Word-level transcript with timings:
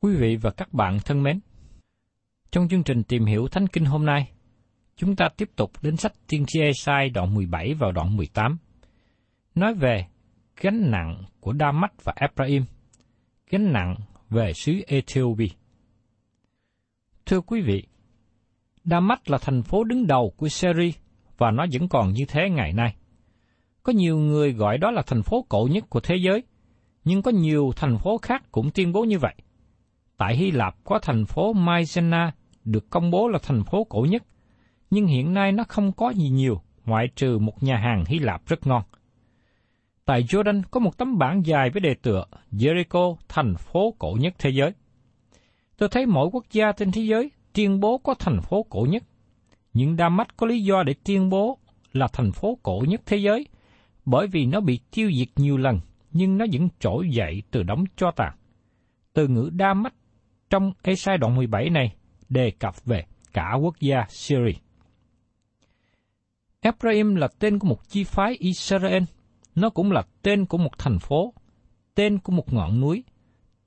Quý 0.00 0.16
vị 0.16 0.36
và 0.36 0.50
các 0.50 0.72
bạn 0.72 0.98
thân 1.04 1.22
mến, 1.22 1.40
trong 2.50 2.68
chương 2.68 2.82
trình 2.82 3.02
tìm 3.02 3.24
hiểu 3.24 3.48
Thánh 3.48 3.66
Kinh 3.66 3.84
hôm 3.84 4.06
nay, 4.06 4.30
chúng 4.96 5.16
ta 5.16 5.28
tiếp 5.36 5.50
tục 5.56 5.70
đến 5.82 5.96
sách 5.96 6.12
Tiên 6.28 6.44
tri 6.46 6.60
Esai 6.60 7.10
đoạn 7.10 7.34
17 7.34 7.74
vào 7.74 7.92
đoạn 7.92 8.16
18, 8.16 8.58
nói 9.54 9.74
về 9.74 10.06
gánh 10.60 10.90
nặng 10.90 11.22
của 11.40 11.52
Đa 11.52 11.72
Mách 11.72 12.04
và 12.04 12.12
Ephraim, 12.16 12.64
gánh 13.50 13.72
nặng 13.72 13.96
về 14.30 14.52
xứ 14.52 14.72
Ethiopia. 14.86 15.48
Thưa 17.26 17.40
quý 17.40 17.60
vị, 17.60 17.86
Đa 18.84 19.00
Mách 19.00 19.30
là 19.30 19.38
thành 19.38 19.62
phố 19.62 19.84
đứng 19.84 20.06
đầu 20.06 20.32
của 20.36 20.48
Syria 20.48 20.90
và 21.38 21.50
nó 21.50 21.66
vẫn 21.72 21.88
còn 21.88 22.12
như 22.12 22.24
thế 22.28 22.50
ngày 22.50 22.72
nay. 22.72 22.96
Có 23.82 23.92
nhiều 23.92 24.18
người 24.18 24.52
gọi 24.52 24.78
đó 24.78 24.90
là 24.90 25.02
thành 25.06 25.22
phố 25.22 25.46
cổ 25.48 25.68
nhất 25.70 25.84
của 25.88 26.00
thế 26.00 26.16
giới, 26.16 26.42
nhưng 27.04 27.22
có 27.22 27.30
nhiều 27.30 27.72
thành 27.76 27.98
phố 27.98 28.18
khác 28.18 28.42
cũng 28.52 28.70
tuyên 28.70 28.92
bố 28.92 29.04
như 29.04 29.18
vậy. 29.18 29.34
Tại 30.16 30.36
Hy 30.36 30.50
Lạp 30.50 30.76
có 30.84 30.98
thành 30.98 31.26
phố 31.26 31.52
Mycenae 31.52 32.30
được 32.64 32.90
công 32.90 33.10
bố 33.10 33.28
là 33.28 33.38
thành 33.42 33.64
phố 33.64 33.84
cổ 33.84 34.06
nhất, 34.10 34.22
nhưng 34.90 35.06
hiện 35.06 35.34
nay 35.34 35.52
nó 35.52 35.64
không 35.68 35.92
có 35.92 36.10
gì 36.10 36.28
nhiều 36.28 36.60
ngoại 36.84 37.08
trừ 37.16 37.38
một 37.38 37.62
nhà 37.62 37.76
hàng 37.76 38.04
Hy 38.06 38.18
Lạp 38.18 38.46
rất 38.46 38.66
ngon. 38.66 38.82
Tại 40.04 40.22
Jordan 40.22 40.62
có 40.70 40.80
một 40.80 40.98
tấm 40.98 41.18
bảng 41.18 41.46
dài 41.46 41.70
với 41.70 41.80
đề 41.80 41.94
tựa 41.94 42.24
Jericho, 42.52 43.16
thành 43.28 43.54
phố 43.56 43.94
cổ 43.98 44.16
nhất 44.20 44.34
thế 44.38 44.50
giới. 44.50 44.72
Tôi 45.76 45.88
thấy 45.88 46.06
mỗi 46.06 46.28
quốc 46.32 46.44
gia 46.52 46.72
trên 46.72 46.92
thế 46.92 47.02
giới 47.02 47.30
tuyên 47.52 47.80
bố 47.80 47.98
có 47.98 48.14
thành 48.14 48.40
phố 48.40 48.62
cổ 48.62 48.86
nhất, 48.90 49.02
nhưng 49.72 49.96
Damas 49.96 50.26
có 50.36 50.46
lý 50.46 50.62
do 50.62 50.82
để 50.82 50.94
tuyên 51.04 51.30
bố 51.30 51.58
là 51.92 52.08
thành 52.12 52.32
phố 52.32 52.58
cổ 52.62 52.84
nhất 52.88 53.00
thế 53.06 53.16
giới, 53.16 53.46
bởi 54.04 54.26
vì 54.26 54.46
nó 54.46 54.60
bị 54.60 54.80
tiêu 54.90 55.10
diệt 55.12 55.28
nhiều 55.36 55.56
lần, 55.56 55.80
nhưng 56.10 56.38
nó 56.38 56.46
vẫn 56.52 56.68
trỗi 56.80 57.08
dậy 57.10 57.42
từ 57.50 57.62
đống 57.62 57.84
cho 57.96 58.10
tàn. 58.10 58.36
Từ 59.12 59.28
ngữ 59.28 59.50
Damas 59.58 59.92
trong 60.50 60.72
Esai 60.82 61.18
đoạn 61.18 61.36
17 61.36 61.70
này 61.70 61.96
đề 62.28 62.50
cập 62.50 62.84
về 62.84 63.04
cả 63.32 63.52
quốc 63.60 63.74
gia 63.80 64.04
Syria. 64.08 64.58
Ephraim 66.60 67.14
là 67.14 67.28
tên 67.38 67.58
của 67.58 67.68
một 67.68 67.88
chi 67.88 68.04
phái 68.04 68.36
Israel, 68.38 69.02
nó 69.54 69.70
cũng 69.70 69.92
là 69.92 70.02
tên 70.22 70.46
của 70.46 70.58
một 70.58 70.78
thành 70.78 70.98
phố, 70.98 71.34
tên 71.94 72.18
của 72.18 72.32
một 72.32 72.52
ngọn 72.52 72.80
núi, 72.80 73.04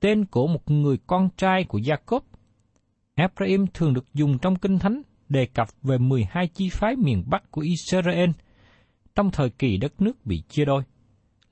tên 0.00 0.24
của 0.24 0.46
một 0.46 0.70
người 0.70 0.98
con 1.06 1.28
trai 1.36 1.64
của 1.64 1.78
Jacob. 1.78 2.20
Ephraim 3.14 3.66
thường 3.74 3.94
được 3.94 4.14
dùng 4.14 4.38
trong 4.38 4.56
Kinh 4.56 4.78
Thánh 4.78 5.02
đề 5.28 5.46
cập 5.46 5.68
về 5.82 5.98
12 5.98 6.48
chi 6.48 6.68
phái 6.72 6.96
miền 6.96 7.24
Bắc 7.26 7.50
của 7.50 7.60
Israel 7.60 8.30
trong 9.14 9.30
thời 9.30 9.50
kỳ 9.50 9.76
đất 9.76 10.00
nước 10.00 10.26
bị 10.26 10.42
chia 10.48 10.64
đôi. 10.64 10.82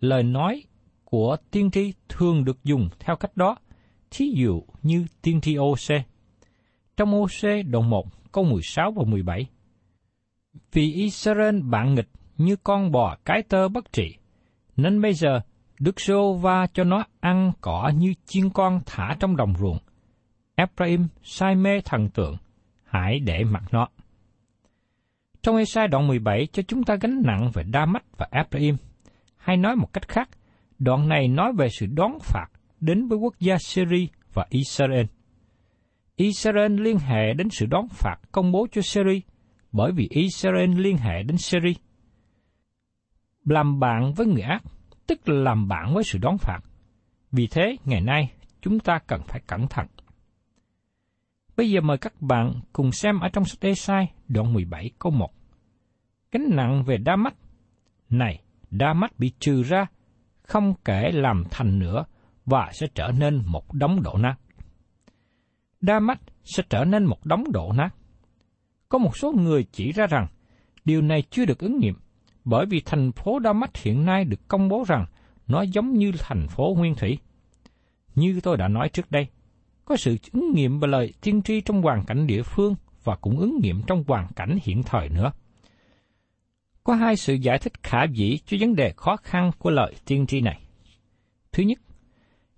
Lời 0.00 0.22
nói 0.22 0.62
của 1.04 1.36
tiên 1.50 1.70
tri 1.70 1.92
thường 2.08 2.44
được 2.44 2.64
dùng 2.64 2.88
theo 2.98 3.16
cách 3.16 3.36
đó, 3.36 3.56
thí 4.10 4.30
dụ 4.30 4.62
như 4.82 5.06
tiên 5.22 5.40
tri 5.40 5.56
OC. 5.58 6.02
Trong 6.96 7.14
OC 7.14 7.66
đoạn 7.70 7.90
1 7.90 8.32
câu 8.32 8.44
16 8.44 8.90
và 8.90 9.04
17. 9.06 9.46
Vì 10.72 10.92
Israel 10.92 11.60
bạn 11.62 11.94
nghịch 11.94 12.08
như 12.36 12.56
con 12.56 12.92
bò 12.92 13.16
cái 13.24 13.42
tơ 13.42 13.68
bất 13.68 13.92
trị, 13.92 14.14
nên 14.76 15.02
bây 15.02 15.14
giờ 15.14 15.40
Đức 15.78 16.00
Sô 16.00 16.34
Va 16.34 16.66
cho 16.66 16.84
nó 16.84 17.04
ăn 17.20 17.52
cỏ 17.60 17.92
như 17.96 18.14
chiên 18.26 18.50
con 18.50 18.80
thả 18.86 19.16
trong 19.20 19.36
đồng 19.36 19.54
ruộng. 19.58 19.78
Ephraim 20.54 21.06
sai 21.22 21.54
mê 21.54 21.80
thần 21.80 22.08
tượng, 22.08 22.36
hãy 22.84 23.18
để 23.18 23.44
mặc 23.44 23.62
nó. 23.72 23.88
Trong 25.42 25.56
Esai 25.56 25.88
đoạn 25.88 26.06
17 26.06 26.46
cho 26.52 26.62
chúng 26.68 26.84
ta 26.84 26.94
gánh 27.00 27.22
nặng 27.24 27.50
về 27.54 27.62
Đa 27.62 27.86
Mách 27.86 28.04
và 28.16 28.28
Ephraim. 28.30 28.76
Hay 29.36 29.56
nói 29.56 29.76
một 29.76 29.92
cách 29.92 30.08
khác, 30.08 30.28
đoạn 30.78 31.08
này 31.08 31.28
nói 31.28 31.52
về 31.52 31.68
sự 31.68 31.86
đón 31.86 32.18
phạt 32.20 32.46
đến 32.80 33.08
với 33.08 33.18
quốc 33.18 33.34
gia 33.40 33.56
Syria 33.58 34.06
và 34.34 34.46
Israel. 34.50 35.06
Israel 36.16 36.80
liên 36.80 36.98
hệ 36.98 37.34
đến 37.34 37.48
sự 37.50 37.66
đón 37.66 37.88
phạt 37.88 38.16
công 38.32 38.52
bố 38.52 38.66
cho 38.72 38.82
Syria 38.82 39.20
bởi 39.72 39.92
vì 39.92 40.08
Israel 40.10 40.70
liên 40.76 40.96
hệ 40.96 41.22
đến 41.22 41.36
Syria. 41.38 41.72
Làm 43.44 43.80
bạn 43.80 44.12
với 44.16 44.26
người 44.26 44.42
ác, 44.42 44.62
tức 45.06 45.28
là 45.28 45.42
làm 45.42 45.68
bạn 45.68 45.94
với 45.94 46.04
sự 46.04 46.18
đón 46.18 46.38
phạt. 46.38 46.60
Vì 47.32 47.46
thế, 47.46 47.76
ngày 47.84 48.00
nay, 48.00 48.32
chúng 48.60 48.80
ta 48.80 48.98
cần 49.06 49.22
phải 49.26 49.40
cẩn 49.46 49.66
thận. 49.68 49.86
Bây 51.56 51.70
giờ 51.70 51.80
mời 51.80 51.98
các 51.98 52.22
bạn 52.22 52.60
cùng 52.72 52.92
xem 52.92 53.20
ở 53.20 53.28
trong 53.32 53.44
sách 53.44 53.60
Esai 53.60 54.12
đoạn 54.28 54.52
17 54.52 54.90
câu 54.98 55.12
1. 55.12 55.30
Gánh 56.32 56.46
nặng 56.50 56.84
về 56.86 56.96
đa 56.96 57.16
mắt. 57.16 57.34
Này, 58.10 58.42
đa 58.70 58.92
mắt 58.92 59.18
bị 59.18 59.32
trừ 59.38 59.62
ra, 59.62 59.86
không 60.42 60.74
kể 60.84 61.10
làm 61.12 61.44
thành 61.50 61.78
nữa 61.78 62.04
và 62.50 62.70
sẽ 62.72 62.86
trở 62.94 63.12
nên 63.18 63.42
một 63.46 63.74
đống 63.74 64.02
đổ 64.02 64.18
nát. 64.18 64.34
Đa 65.80 66.00
mắt 66.00 66.20
sẽ 66.44 66.62
trở 66.70 66.84
nên 66.84 67.04
một 67.04 67.26
đống 67.26 67.52
đổ 67.52 67.72
nát. 67.72 67.90
Có 68.88 68.98
một 68.98 69.16
số 69.16 69.32
người 69.32 69.66
chỉ 69.72 69.92
ra 69.92 70.06
rằng 70.06 70.26
điều 70.84 71.02
này 71.02 71.22
chưa 71.30 71.44
được 71.44 71.58
ứng 71.58 71.78
nghiệm, 71.78 71.94
bởi 72.44 72.66
vì 72.66 72.82
thành 72.86 73.12
phố 73.12 73.38
Đa 73.38 73.52
Mách 73.52 73.76
hiện 73.76 74.04
nay 74.04 74.24
được 74.24 74.48
công 74.48 74.68
bố 74.68 74.84
rằng 74.86 75.06
nó 75.46 75.62
giống 75.62 75.92
như 75.92 76.12
thành 76.18 76.48
phố 76.48 76.74
Nguyên 76.78 76.94
Thủy. 76.94 77.18
Như 78.14 78.40
tôi 78.42 78.56
đã 78.56 78.68
nói 78.68 78.88
trước 78.88 79.10
đây, 79.10 79.26
có 79.84 79.96
sự 79.96 80.16
ứng 80.32 80.52
nghiệm 80.54 80.80
về 80.80 80.88
lời 80.88 81.12
tiên 81.20 81.42
tri 81.42 81.60
trong 81.60 81.82
hoàn 81.82 82.04
cảnh 82.04 82.26
địa 82.26 82.42
phương 82.42 82.74
và 83.04 83.16
cũng 83.16 83.38
ứng 83.38 83.58
nghiệm 83.62 83.82
trong 83.86 84.04
hoàn 84.06 84.28
cảnh 84.36 84.58
hiện 84.62 84.82
thời 84.82 85.08
nữa. 85.08 85.32
Có 86.84 86.94
hai 86.94 87.16
sự 87.16 87.34
giải 87.34 87.58
thích 87.58 87.82
khả 87.82 88.04
dĩ 88.04 88.38
cho 88.46 88.56
vấn 88.60 88.76
đề 88.76 88.92
khó 88.96 89.16
khăn 89.16 89.50
của 89.58 89.70
lời 89.70 89.94
tiên 90.04 90.26
tri 90.26 90.40
này. 90.40 90.60
Thứ 91.52 91.62
nhất, 91.62 91.78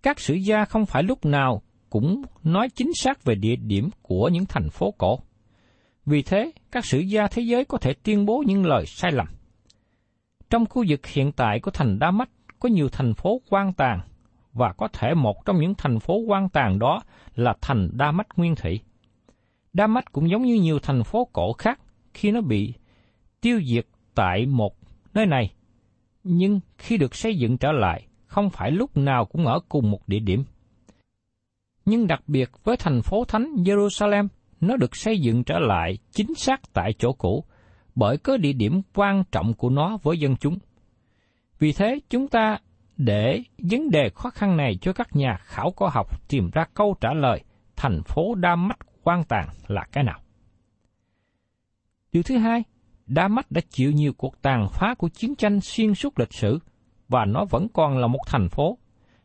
các 0.03 0.21
sử 0.21 0.35
gia 0.35 0.65
không 0.65 0.87
phải 0.87 1.03
lúc 1.03 1.25
nào 1.25 1.63
cũng 1.91 2.23
nói 2.43 2.69
chính 2.69 2.91
xác 2.95 3.25
về 3.25 3.35
địa 3.35 3.57
điểm 3.57 3.91
của 4.03 4.29
những 4.29 4.47
thành 4.47 4.71
phố 4.71 4.95
cổ. 4.99 5.19
Vì 6.07 6.23
thế, 6.23 6.53
các 6.73 6.85
sử 6.85 6.99
gia 6.99 7.27
thế 7.27 7.43
giới 7.43 7.65
có 7.65 7.79
thể 7.79 7.95
tuyên 8.03 8.27
bố 8.27 8.43
những 8.47 8.67
lời 8.67 8.87
sai 8.87 9.13
lầm. 9.13 9.27
Trong 10.51 10.67
khu 10.67 10.85
vực 10.89 11.07
hiện 11.07 11.33
tại 11.33 11.61
của 11.61 11.71
thành 11.71 11.99
Đa 11.99 12.11
Mách 12.11 12.31
có 12.59 12.69
nhiều 12.69 12.89
thành 12.89 13.15
phố 13.15 13.41
quan 13.51 13.73
tàn 13.73 14.01
và 14.53 14.73
có 14.73 14.89
thể 14.93 15.15
một 15.15 15.45
trong 15.47 15.61
những 15.61 15.75
thành 15.75 16.01
phố 16.01 16.15
quan 16.29 16.49
tàn 16.49 16.79
đó 16.79 17.03
là 17.35 17.55
thành 17.61 17.91
Đa 17.93 18.11
Mách 18.11 18.27
Nguyên 18.37 18.55
Thủy. 18.55 18.81
Đa 19.73 19.87
Mách 19.87 20.13
cũng 20.13 20.31
giống 20.31 20.43
như 20.43 20.55
nhiều 20.55 20.79
thành 20.79 21.05
phố 21.05 21.29
cổ 21.33 21.53
khác 21.53 21.81
khi 22.15 22.31
nó 22.31 22.41
bị 22.41 22.75
tiêu 23.41 23.61
diệt 23.67 23.87
tại 24.15 24.47
một 24.47 24.77
nơi 25.15 25.27
này, 25.27 25.53
nhưng 26.25 26.61
khi 26.79 26.97
được 26.97 27.15
xây 27.15 27.37
dựng 27.37 27.59
trở 27.59 27.73
lại, 27.73 28.07
không 28.31 28.51
phải 28.51 28.71
lúc 28.71 28.97
nào 28.97 29.25
cũng 29.25 29.47
ở 29.47 29.61
cùng 29.69 29.91
một 29.91 30.09
địa 30.09 30.19
điểm. 30.19 30.45
Nhưng 31.85 32.07
đặc 32.07 32.23
biệt 32.27 32.51
với 32.65 32.77
thành 32.77 33.03
phố 33.03 33.25
thánh 33.25 33.55
Jerusalem, 33.57 34.29
nó 34.61 34.77
được 34.77 34.97
xây 34.97 35.19
dựng 35.21 35.45
trở 35.45 35.59
lại 35.59 35.99
chính 36.11 36.35
xác 36.35 36.61
tại 36.73 36.93
chỗ 36.99 37.13
cũ, 37.13 37.45
bởi 37.95 38.19
có 38.19 38.37
địa 38.37 38.53
điểm 38.53 38.83
quan 38.95 39.23
trọng 39.33 39.55
của 39.55 39.71
nó 39.71 39.99
với 40.03 40.19
dân 40.19 40.37
chúng. 40.37 40.59
Vì 41.59 41.73
thế, 41.73 42.01
chúng 42.11 42.29
ta 42.29 42.59
để 42.97 43.43
vấn 43.59 43.91
đề 43.91 44.11
khó 44.15 44.31
khăn 44.31 44.57
này 44.57 44.79
cho 44.81 44.93
các 44.93 45.17
nhà 45.17 45.37
khảo 45.41 45.71
cổ 45.77 45.89
học 45.89 46.29
tìm 46.29 46.51
ra 46.53 46.65
câu 46.75 46.97
trả 47.01 47.13
lời 47.13 47.45
thành 47.77 48.03
phố 48.03 48.35
Đa 48.35 48.57
Mách 48.57 48.79
quan 49.03 49.25
tàn 49.25 49.49
là 49.69 49.87
cái 49.93 50.05
nào. 50.05 50.21
Điều 52.13 52.23
thứ 52.23 52.37
hai, 52.37 52.63
Đa 53.07 53.29
Mách 53.29 53.51
đã 53.51 53.61
chịu 53.71 53.93
nhiều 53.93 54.13
cuộc 54.13 54.43
tàn 54.43 54.67
phá 54.73 54.95
của 54.99 55.09
chiến 55.09 55.35
tranh 55.35 55.61
xuyên 55.61 55.95
suốt 55.95 56.19
lịch 56.19 56.33
sử, 56.33 56.59
và 57.11 57.25
nó 57.25 57.45
vẫn 57.45 57.69
còn 57.69 57.99
là 57.99 58.07
một 58.07 58.21
thành 58.27 58.49
phố. 58.49 58.79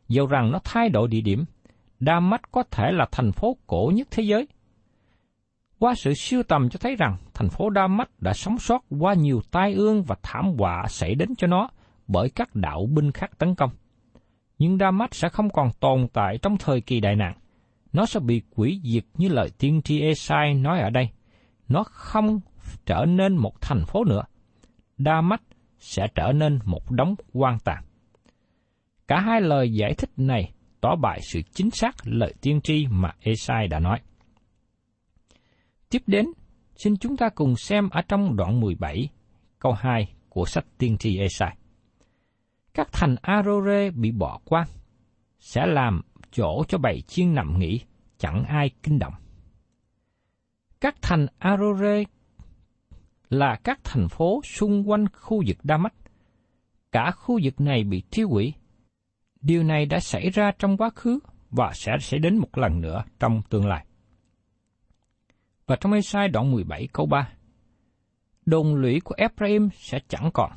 Dầu 0.07 0.27
rằng 0.27 0.51
nó 0.51 0.59
thay 0.63 0.89
đổi 0.89 1.07
địa 1.07 1.21
điểm, 1.21 1.45
Đa 1.99 2.21
có 2.51 2.63
thể 2.71 2.91
là 2.91 3.05
thành 3.11 3.31
phố 3.31 3.57
cổ 3.67 3.91
nhất 3.95 4.07
thế 4.11 4.23
giới. 4.23 4.47
Qua 5.79 5.95
sự 5.95 6.13
siêu 6.13 6.43
tầm 6.43 6.69
cho 6.69 6.79
thấy 6.81 6.95
rằng 6.95 7.17
thành 7.33 7.49
phố 7.49 7.69
Đa 7.69 7.87
đã 8.19 8.33
sống 8.33 8.57
sót 8.57 8.83
qua 8.99 9.13
nhiều 9.13 9.41
tai 9.51 9.73
ương 9.73 10.03
và 10.03 10.15
thảm 10.23 10.53
họa 10.57 10.85
xảy 10.87 11.15
đến 11.15 11.35
cho 11.35 11.47
nó 11.47 11.69
bởi 12.07 12.29
các 12.29 12.55
đạo 12.55 12.85
binh 12.85 13.11
khác 13.11 13.31
tấn 13.37 13.55
công. 13.55 13.69
Nhưng 14.57 14.77
Đa 14.77 14.91
sẽ 15.11 15.29
không 15.29 15.49
còn 15.49 15.69
tồn 15.79 16.07
tại 16.13 16.38
trong 16.41 16.57
thời 16.57 16.81
kỳ 16.81 16.99
đại 16.99 17.15
nạn. 17.15 17.33
Nó 17.93 18.05
sẽ 18.05 18.19
bị 18.19 18.41
quỷ 18.55 18.81
diệt 18.83 19.03
như 19.13 19.29
lời 19.29 19.49
tiên 19.57 19.81
tri 19.81 20.01
Esai 20.01 20.53
nói 20.53 20.79
ở 20.79 20.89
đây. 20.89 21.09
Nó 21.67 21.83
không 21.83 22.39
trở 22.85 23.05
nên 23.05 23.38
một 23.38 23.61
thành 23.61 23.85
phố 23.85 24.03
nữa. 24.03 24.23
Đa 24.97 25.21
sẽ 25.85 26.07
trở 26.15 26.31
nên 26.31 26.59
một 26.65 26.91
đống 26.91 27.15
quan 27.33 27.57
tàn. 27.59 27.83
Cả 29.07 29.19
hai 29.19 29.41
lời 29.41 29.73
giải 29.73 29.93
thích 29.97 30.09
này 30.17 30.51
tỏ 30.81 30.95
bại 30.95 31.19
sự 31.21 31.41
chính 31.53 31.71
xác 31.71 31.95
lời 32.03 32.33
tiên 32.41 32.61
tri 32.61 32.87
mà 32.89 33.11
Esai 33.19 33.67
đã 33.67 33.79
nói. 33.79 33.99
Tiếp 35.89 36.01
đến, 36.07 36.25
xin 36.75 36.97
chúng 36.97 37.17
ta 37.17 37.29
cùng 37.29 37.55
xem 37.55 37.89
ở 37.89 38.01
trong 38.01 38.35
đoạn 38.35 38.59
17, 38.59 39.09
câu 39.59 39.73
2 39.73 40.13
của 40.29 40.45
sách 40.45 40.65
tiên 40.77 40.97
tri 40.97 41.17
Esai. 41.17 41.57
Các 42.73 42.88
thành 42.91 43.15
Arore 43.21 43.89
bị 43.91 44.11
bỏ 44.11 44.39
qua 44.45 44.65
sẽ 45.39 45.65
làm 45.65 46.01
chỗ 46.31 46.63
cho 46.67 46.77
bầy 46.77 47.01
chiên 47.01 47.35
nằm 47.35 47.59
nghỉ, 47.59 47.79
chẳng 48.17 48.43
ai 48.43 48.69
kinh 48.83 48.99
động. 48.99 49.13
Các 50.81 50.95
thành 51.01 51.27
Arore 51.38 52.03
là 53.30 53.56
các 53.63 53.80
thành 53.83 54.10
phố 54.10 54.42
xung 54.44 54.89
quanh 54.89 55.06
khu 55.13 55.44
vực 55.48 55.57
Đa 55.63 55.77
Mách. 55.77 55.94
Cả 56.92 57.12
khu 57.12 57.39
vực 57.44 57.62
này 57.62 57.83
bị 57.83 58.04
thiêu 58.12 58.30
hủy. 58.30 58.54
Điều 59.42 59.63
này 59.63 59.86
đã 59.86 60.00
xảy 60.00 60.30
ra 60.30 60.51
trong 60.60 60.77
quá 60.77 60.89
khứ 60.89 61.19
và 61.51 61.72
sẽ 61.74 61.92
xảy 62.01 62.19
đến 62.19 62.38
một 62.38 62.57
lần 62.57 62.81
nữa 62.81 63.04
trong 63.19 63.42
tương 63.50 63.68
lai. 63.68 63.86
Và 65.68 65.75
trong 65.75 65.94
Ê-sai 65.94 66.27
đoạn 66.27 66.51
17 66.51 66.88
câu 66.94 67.06
3, 67.06 67.30
Đồn 68.45 68.75
lũy 68.75 69.00
của 69.00 69.16
Ephraim 69.18 69.69
sẽ 69.74 70.00
chẳng 70.07 70.30
còn, 70.33 70.51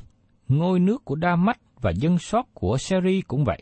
ngôi 0.47 0.79
nước 0.79 1.05
của 1.05 1.15
Đa 1.15 1.35
Mách 1.35 1.59
và 1.81 1.91
dân 1.95 2.17
sót 2.17 2.53
của 2.53 2.77
Seri 2.77 3.21
cũng 3.21 3.43
vậy. 3.43 3.61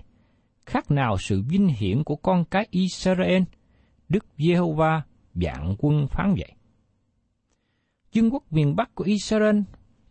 Khác 0.65 0.91
nào 0.91 1.17
sự 1.17 1.41
vinh 1.49 1.67
hiển 1.67 2.03
của 2.03 2.15
con 2.15 2.45
cái 2.45 2.67
Israel, 2.71 3.43
Đức 4.09 4.25
Giê-hô-va 4.37 5.01
dạng 5.33 5.75
quân 5.77 6.07
phán 6.07 6.35
vậy 6.37 6.56
dân 8.11 8.29
quốc 8.33 8.43
miền 8.51 8.75
Bắc 8.75 8.95
của 8.95 9.03
Israel 9.03 9.59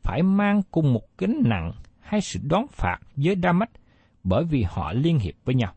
phải 0.03 0.23
mang 0.23 0.63
cùng 0.71 0.93
một 0.93 1.19
gánh 1.19 1.43
nặng 1.45 1.73
hay 2.01 2.21
sự 2.21 2.41
đón 2.43 2.67
phạt 2.71 2.99
với 3.17 3.37
Damas 3.43 3.69
bởi 4.25 4.45
vì 4.45 4.63
họ 4.69 4.93
liên 4.93 5.19
hiệp 5.19 5.35
với 5.45 5.55
nhau. 5.55 5.75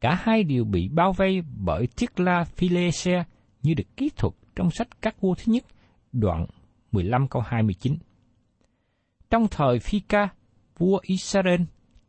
Cả 0.00 0.18
hai 0.22 0.44
đều 0.44 0.64
bị 0.64 0.88
bao 0.88 1.12
vây 1.12 1.42
bởi 1.56 1.86
Thiết 1.96 2.20
La 2.20 2.44
Philese 2.44 3.24
như 3.62 3.74
được 3.74 3.96
kỹ 3.96 4.10
thuật 4.16 4.34
trong 4.56 4.70
sách 4.70 4.88
các 5.02 5.20
vua 5.20 5.34
thứ 5.34 5.52
nhất, 5.52 5.64
đoạn 6.12 6.46
15 6.92 7.28
câu 7.28 7.42
29. 7.46 7.96
Trong 9.30 9.46
thời 9.50 9.78
Phi 9.78 10.00
Ca, 10.00 10.28
vua 10.78 11.00
Israel, 11.02 11.60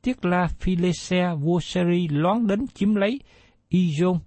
Thiết 0.04 0.26
La 0.26 0.48
Philese 0.48 1.34
vua 1.34 1.60
Seri 1.60 2.08
loán 2.08 2.48
đến 2.48 2.68
chiếm 2.74 2.96
lấy 2.96 3.20
Ijon, 3.70 4.20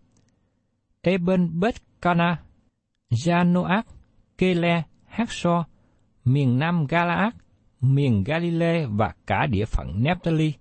Eben 1.03 1.61
Bet 1.61 1.75
Cana, 2.01 2.43
Janoach, 3.11 3.83
Kele 4.39 4.83
Hát 5.17 5.31
So, 5.31 5.65
miền 6.25 6.59
Nam 6.59 6.87
Galaad, 6.87 7.35
miền 7.81 8.25
galile 8.25 8.87
và 8.87 9.15
cả 9.27 9.47
địa 9.51 9.65
phận 9.65 10.03
neptali 10.03 10.53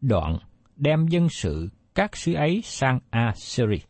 đoạn 0.00 0.38
đem 0.76 1.06
dân 1.06 1.28
sự 1.28 1.68
các 1.94 2.16
xứ 2.16 2.34
ấy 2.34 2.60
sang 2.64 2.98
Assyri. 3.10 3.82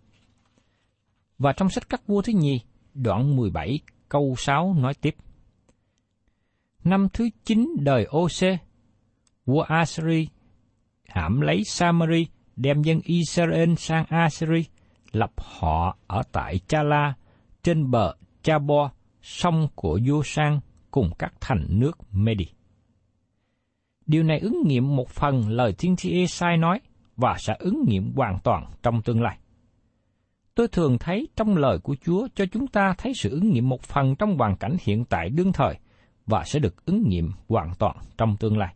Và 1.39 1.53
trong 1.53 1.69
sách 1.69 1.89
các 1.89 2.07
vua 2.07 2.23
thứ 2.23 2.33
nhì, 2.33 2.61
đoạn 2.95 3.37
17 3.37 3.81
câu 4.09 4.35
6 4.39 4.75
nói 4.75 4.95
tiếp. 4.95 5.15
Năm 6.85 7.09
thứ 7.13 7.29
9 7.45 7.69
đời 7.81 8.07
Ose, 8.17 8.59
vua 9.47 9.63
Assyri 9.63 10.29
hãm 11.09 11.41
lấy 11.41 11.65
Samari 11.65 12.27
đem 12.57 12.83
dân 12.83 13.01
Israel 13.05 13.75
sang 13.77 14.05
Assyri, 14.09 14.65
lập 15.13 15.33
họ 15.37 15.97
ở 16.07 16.23
tại 16.33 16.61
Chala 16.69 17.15
trên 17.63 17.91
bờ 17.91 18.15
Chabor 18.43 18.91
sông 19.23 19.69
của 19.75 20.01
vua 20.07 20.23
sang 20.23 20.61
cùng 20.91 21.11
các 21.19 21.35
thành 21.41 21.67
nước 21.69 21.99
Medi. 22.13 22.47
Điều 24.07 24.23
này 24.23 24.39
ứng 24.39 24.63
nghiệm 24.67 24.97
một 24.97 25.09
phần 25.09 25.49
lời 25.49 25.75
tiên 25.79 25.97
tri 25.97 26.13
Esai 26.13 26.57
nói 26.57 26.81
và 27.17 27.37
sẽ 27.39 27.57
ứng 27.59 27.85
nghiệm 27.89 28.13
hoàn 28.17 28.39
toàn 28.45 28.71
trong 28.83 29.03
tương 29.03 29.23
lai. 29.23 29.39
Tôi 30.55 30.69
thường 30.69 30.99
thấy 30.99 31.29
trong 31.37 31.57
lời 31.57 31.79
của 31.79 31.97
Chúa 32.05 32.29
cho 32.35 32.45
chúng 32.53 32.67
ta 32.67 32.95
thấy 32.99 33.13
sự 33.15 33.31
ứng 33.31 33.51
nghiệm 33.51 33.69
một 33.69 33.83
phần 33.83 34.17
trong 34.17 34.39
hoàn 34.39 34.57
cảnh 34.57 34.77
hiện 34.81 35.05
tại 35.05 35.29
đương 35.31 35.53
thời 35.53 35.79
và 36.27 36.45
sẽ 36.45 36.59
được 36.59 36.85
ứng 36.85 37.09
nghiệm 37.09 37.33
hoàn 37.49 37.75
toàn 37.79 37.97
trong 38.19 38.37
tương 38.37 38.59
lai. 38.59 38.75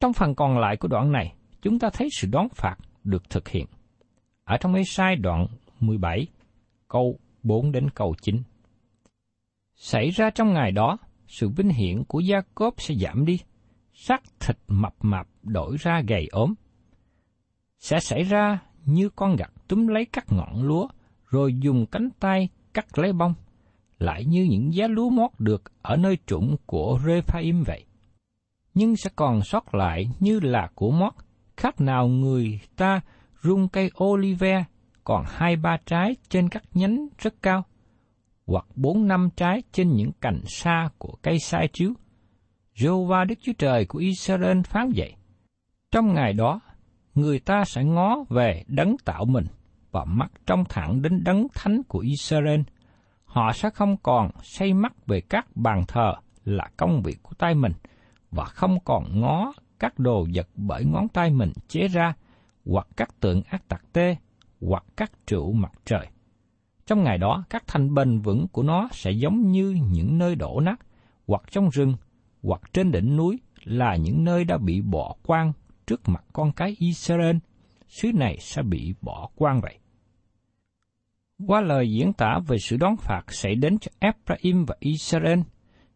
Trong 0.00 0.12
phần 0.12 0.34
còn 0.34 0.58
lại 0.58 0.76
của 0.76 0.88
đoạn 0.88 1.12
này, 1.12 1.34
chúng 1.62 1.78
ta 1.78 1.90
thấy 1.92 2.08
sự 2.12 2.28
đón 2.30 2.48
phạt 2.48 2.76
được 3.04 3.30
thực 3.30 3.48
hiện. 3.48 3.66
Ở 4.44 4.56
trong 4.56 4.74
Esai 4.74 5.16
đoạn 5.16 5.46
17, 5.80 6.26
câu 6.88 7.18
4 7.42 7.72
đến 7.72 7.90
câu 7.90 8.14
9. 8.22 8.42
Xảy 9.82 10.10
ra 10.10 10.30
trong 10.30 10.52
ngày 10.52 10.72
đó, 10.72 10.98
sự 11.26 11.48
vinh 11.48 11.68
hiển 11.68 12.04
của 12.04 12.20
Gia 12.20 12.40
Cốp 12.54 12.74
sẽ 12.80 12.94
giảm 12.94 13.24
đi, 13.24 13.38
xác 13.94 14.22
thịt 14.40 14.56
mập 14.68 14.94
mạp 15.00 15.26
đổi 15.42 15.76
ra 15.80 16.02
gầy 16.08 16.28
ốm. 16.30 16.54
Sẽ 17.78 18.00
xảy 18.00 18.22
ra 18.22 18.58
như 18.84 19.08
con 19.08 19.36
gặt 19.36 19.50
túm 19.68 19.86
lấy 19.86 20.04
các 20.04 20.24
ngọn 20.32 20.62
lúa, 20.62 20.88
rồi 21.26 21.54
dùng 21.60 21.86
cánh 21.86 22.08
tay 22.20 22.48
cắt 22.74 22.98
lấy 22.98 23.12
bông, 23.12 23.34
lại 23.98 24.24
như 24.24 24.46
những 24.50 24.74
giá 24.74 24.86
lúa 24.86 25.10
mót 25.10 25.30
được 25.38 25.62
ở 25.82 25.96
nơi 25.96 26.18
trũng 26.26 26.56
của 26.66 26.98
Rephaim 27.06 27.62
vậy. 27.62 27.84
Nhưng 28.74 28.96
sẽ 28.96 29.10
còn 29.16 29.42
sót 29.42 29.74
lại 29.74 30.10
như 30.20 30.40
là 30.40 30.68
của 30.74 30.90
mót, 30.90 31.12
khác 31.56 31.80
nào 31.80 32.08
người 32.08 32.60
ta 32.76 33.00
rung 33.42 33.68
cây 33.68 33.90
olive 34.04 34.64
còn 35.04 35.24
hai 35.28 35.56
ba 35.56 35.76
trái 35.86 36.16
trên 36.28 36.48
các 36.48 36.62
nhánh 36.74 37.08
rất 37.18 37.34
cao, 37.42 37.64
hoặc 38.50 38.66
bốn 38.74 39.08
năm 39.08 39.28
trái 39.36 39.62
trên 39.72 39.92
những 39.92 40.12
cành 40.20 40.40
xa 40.46 40.88
của 40.98 41.14
cây 41.22 41.38
sai 41.38 41.68
chiếu. 41.72 41.92
Jehovah 42.74 43.26
Đức 43.26 43.34
Chúa 43.42 43.52
Trời 43.58 43.86
của 43.86 43.98
Israel 43.98 44.60
phán 44.64 44.92
vậy. 44.96 45.14
Trong 45.90 46.14
ngày 46.14 46.32
đó, 46.32 46.60
người 47.14 47.38
ta 47.38 47.64
sẽ 47.64 47.84
ngó 47.84 48.24
về 48.28 48.64
đấng 48.66 48.96
tạo 49.04 49.24
mình 49.24 49.44
và 49.90 50.04
mắt 50.04 50.32
trong 50.46 50.64
thẳng 50.68 51.02
đến 51.02 51.24
đấng 51.24 51.46
thánh 51.54 51.82
của 51.88 51.98
Israel. 51.98 52.60
Họ 53.24 53.52
sẽ 53.52 53.70
không 53.70 53.96
còn 54.02 54.30
say 54.42 54.74
mắt 54.74 55.06
về 55.06 55.20
các 55.20 55.46
bàn 55.54 55.84
thờ 55.88 56.14
là 56.44 56.68
công 56.76 57.02
việc 57.02 57.22
của 57.22 57.34
tay 57.38 57.54
mình 57.54 57.72
và 58.30 58.44
không 58.44 58.78
còn 58.84 59.20
ngó 59.20 59.52
các 59.78 59.98
đồ 59.98 60.26
vật 60.34 60.48
bởi 60.54 60.84
ngón 60.84 61.08
tay 61.08 61.30
mình 61.30 61.52
chế 61.68 61.88
ra 61.88 62.14
hoặc 62.66 62.86
các 62.96 63.20
tượng 63.20 63.42
ác 63.42 63.68
tặc 63.68 63.82
tê 63.92 64.16
hoặc 64.60 64.84
các 64.96 65.12
trụ 65.26 65.52
mặt 65.52 65.72
trời. 65.84 66.06
Trong 66.90 67.04
ngày 67.04 67.18
đó, 67.18 67.44
các 67.50 67.64
thành 67.66 67.94
bền 67.94 68.20
vững 68.20 68.46
của 68.52 68.62
nó 68.62 68.88
sẽ 68.92 69.10
giống 69.10 69.50
như 69.50 69.76
những 69.90 70.18
nơi 70.18 70.34
đổ 70.34 70.60
nát, 70.60 70.80
hoặc 71.26 71.42
trong 71.50 71.68
rừng, 71.70 71.94
hoặc 72.42 72.60
trên 72.72 72.90
đỉnh 72.92 73.16
núi 73.16 73.38
là 73.64 73.96
những 73.96 74.24
nơi 74.24 74.44
đã 74.44 74.58
bị 74.58 74.80
bỏ 74.80 75.14
quang 75.26 75.52
trước 75.86 76.08
mặt 76.08 76.24
con 76.32 76.52
cái 76.52 76.76
Israel, 76.78 77.36
xứ 77.88 78.12
này 78.14 78.36
sẽ 78.40 78.62
bị 78.62 78.94
bỏ 79.00 79.28
quang 79.34 79.60
vậy. 79.60 79.78
Qua 81.46 81.60
lời 81.60 81.92
diễn 81.92 82.12
tả 82.12 82.38
về 82.46 82.58
sự 82.58 82.76
đón 82.76 82.96
phạt 82.96 83.22
xảy 83.28 83.54
đến 83.54 83.78
cho 83.78 83.90
Ephraim 83.98 84.64
và 84.64 84.76
Israel, 84.80 85.40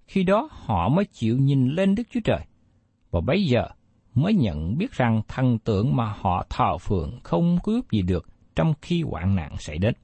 khi 0.07 0.23
đó 0.23 0.49
họ 0.53 0.89
mới 0.89 1.05
chịu 1.05 1.39
nhìn 1.39 1.69
lên 1.69 1.95
Đức 1.95 2.03
Chúa 2.11 2.21
Trời, 2.25 2.41
và 3.11 3.21
bây 3.21 3.45
giờ 3.45 3.69
mới 4.15 4.35
nhận 4.35 4.79
biết 4.79 4.93
rằng 4.93 5.23
thần 5.29 5.59
tượng 5.59 5.97
mà 5.97 6.15
họ 6.21 6.47
thờ 6.51 6.79
phượng 6.79 7.21
không 7.23 7.59
cướp 7.63 7.91
gì 7.91 8.03
được 8.03 8.29
trong 8.57 8.75
khi 8.83 9.03
hoạn 9.03 9.35
nạn 9.35 9.57
xảy 9.59 9.79
đến. 9.79 9.95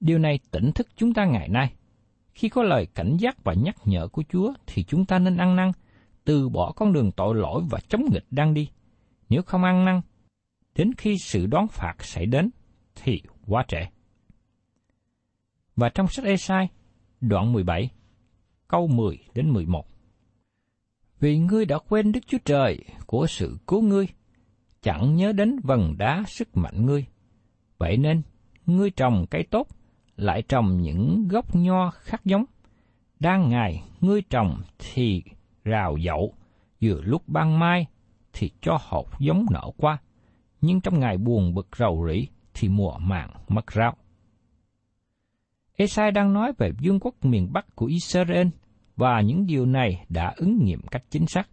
Điều 0.00 0.18
này 0.18 0.38
tỉnh 0.50 0.72
thức 0.72 0.86
chúng 0.96 1.14
ta 1.14 1.24
ngày 1.24 1.48
nay. 1.48 1.72
Khi 2.32 2.48
có 2.48 2.62
lời 2.62 2.86
cảnh 2.86 3.16
giác 3.20 3.44
và 3.44 3.54
nhắc 3.54 3.76
nhở 3.84 4.08
của 4.08 4.22
Chúa 4.28 4.52
thì 4.66 4.84
chúng 4.84 5.04
ta 5.06 5.18
nên 5.18 5.36
ăn 5.36 5.56
năn, 5.56 5.72
từ 6.24 6.48
bỏ 6.48 6.72
con 6.76 6.92
đường 6.92 7.12
tội 7.12 7.34
lỗi 7.34 7.62
và 7.70 7.80
chống 7.88 8.02
nghịch 8.12 8.26
đang 8.30 8.54
đi. 8.54 8.68
Nếu 9.28 9.42
không 9.42 9.64
ăn 9.64 9.84
năn, 9.84 10.00
đến 10.74 10.92
khi 10.98 11.16
sự 11.18 11.46
đón 11.46 11.68
phạt 11.68 12.04
xảy 12.04 12.26
đến 12.26 12.50
thì 12.94 13.22
quá 13.46 13.64
trễ. 13.68 13.86
Và 15.76 15.88
trong 15.88 16.08
sách 16.08 16.24
Esai, 16.24 16.68
đoạn 17.20 17.52
17, 17.52 17.90
câu 18.68 18.86
10 18.86 19.18
đến 19.34 19.50
11. 19.50 19.86
Vì 21.20 21.38
ngươi 21.38 21.64
đã 21.64 21.78
quên 21.88 22.12
Đức 22.12 22.20
Chúa 22.26 22.38
Trời 22.44 22.84
của 23.06 23.26
sự 23.26 23.58
cứu 23.66 23.82
ngươi, 23.82 24.08
chẳng 24.82 25.16
nhớ 25.16 25.32
đến 25.32 25.56
vần 25.62 25.94
đá 25.98 26.24
sức 26.26 26.56
mạnh 26.56 26.86
ngươi. 26.86 27.06
Vậy 27.78 27.96
nên, 27.96 28.22
ngươi 28.66 28.90
trồng 28.90 29.26
cây 29.30 29.42
tốt, 29.50 29.68
lại 30.20 30.42
trồng 30.42 30.82
những 30.82 31.28
gốc 31.28 31.56
nho 31.56 31.90
khác 31.90 32.20
giống. 32.24 32.44
Đang 33.20 33.50
ngày 33.50 33.82
ngươi 34.00 34.22
trồng 34.22 34.62
thì 34.78 35.22
rào 35.64 35.96
dậu, 36.06 36.34
vừa 36.80 37.00
lúc 37.00 37.22
ban 37.26 37.58
mai 37.58 37.86
thì 38.32 38.50
cho 38.60 38.78
hột 38.80 39.06
giống 39.18 39.46
nở 39.50 39.70
qua, 39.76 39.98
nhưng 40.60 40.80
trong 40.80 41.00
ngày 41.00 41.18
buồn 41.18 41.54
bực 41.54 41.68
rầu 41.76 42.06
rĩ 42.08 42.26
thì 42.54 42.68
mùa 42.68 42.98
màng 42.98 43.30
mất 43.48 43.72
rau. 43.72 43.96
Esai 45.76 46.10
đang 46.10 46.32
nói 46.32 46.52
về 46.58 46.70
vương 46.82 47.00
quốc 47.00 47.24
miền 47.24 47.52
Bắc 47.52 47.76
của 47.76 47.86
Israel 47.86 48.48
và 48.96 49.20
những 49.20 49.46
điều 49.46 49.66
này 49.66 50.04
đã 50.08 50.34
ứng 50.36 50.64
nghiệm 50.64 50.80
cách 50.90 51.02
chính 51.10 51.26
xác. 51.26 51.48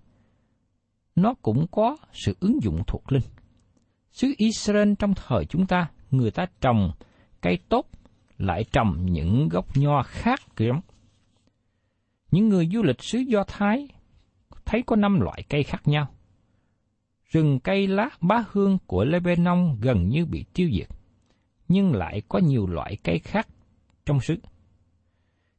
Nó 1.15 1.33
cũng 1.41 1.65
có 1.71 1.97
sự 2.13 2.35
ứng 2.39 2.63
dụng 2.63 2.81
thuộc 2.87 3.11
linh. 3.11 3.23
Xứ 4.11 4.33
Israel 4.37 4.93
trong 4.99 5.13
thời 5.13 5.45
chúng 5.45 5.65
ta, 5.65 5.89
người 6.11 6.31
ta 6.31 6.45
trồng 6.61 6.91
cây 7.41 7.59
tốt, 7.69 7.89
lại 8.37 8.63
trồng 8.71 9.05
những 9.05 9.49
gốc 9.49 9.77
nho 9.77 10.03
khác 10.03 10.39
giống. 10.57 10.81
Những 12.31 12.49
người 12.49 12.69
du 12.73 12.83
lịch 12.83 13.03
xứ 13.03 13.19
Do 13.19 13.43
Thái 13.47 13.87
thấy 14.65 14.83
có 14.85 14.95
năm 14.95 15.19
loại 15.19 15.43
cây 15.49 15.63
khác 15.63 15.87
nhau. 15.87 16.07
Rừng 17.29 17.59
cây 17.59 17.87
lá 17.87 18.09
bá 18.21 18.43
hương 18.51 18.77
của 18.87 19.05
Lebanon 19.05 19.77
gần 19.81 20.09
như 20.09 20.25
bị 20.25 20.45
tiêu 20.53 20.69
diệt, 20.77 20.87
nhưng 21.67 21.93
lại 21.93 22.21
có 22.29 22.39
nhiều 22.39 22.67
loại 22.67 22.97
cây 23.03 23.19
khác 23.19 23.47
trong 24.05 24.19
xứ. 24.19 24.35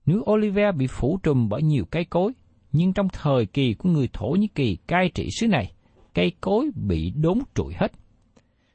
Núi 0.07 0.21
Olive 0.31 0.73
bị 0.73 0.87
phủ 0.87 1.19
trùm 1.23 1.49
bởi 1.49 1.63
nhiều 1.63 1.85
cây 1.91 2.05
cối, 2.05 2.33
nhưng 2.73 2.93
trong 2.93 3.09
thời 3.13 3.47
kỳ 3.47 3.75
của 3.75 3.89
người 3.89 4.09
Thổ 4.13 4.29
Nhĩ 4.29 4.49
Kỳ 4.55 4.77
cai 4.77 5.11
trị 5.15 5.29
xứ 5.41 5.47
này, 5.49 5.73
cây 6.15 6.33
cối 6.41 6.71
bị 6.75 7.11
đốn 7.11 7.39
trụi 7.55 7.75
hết. 7.77 7.93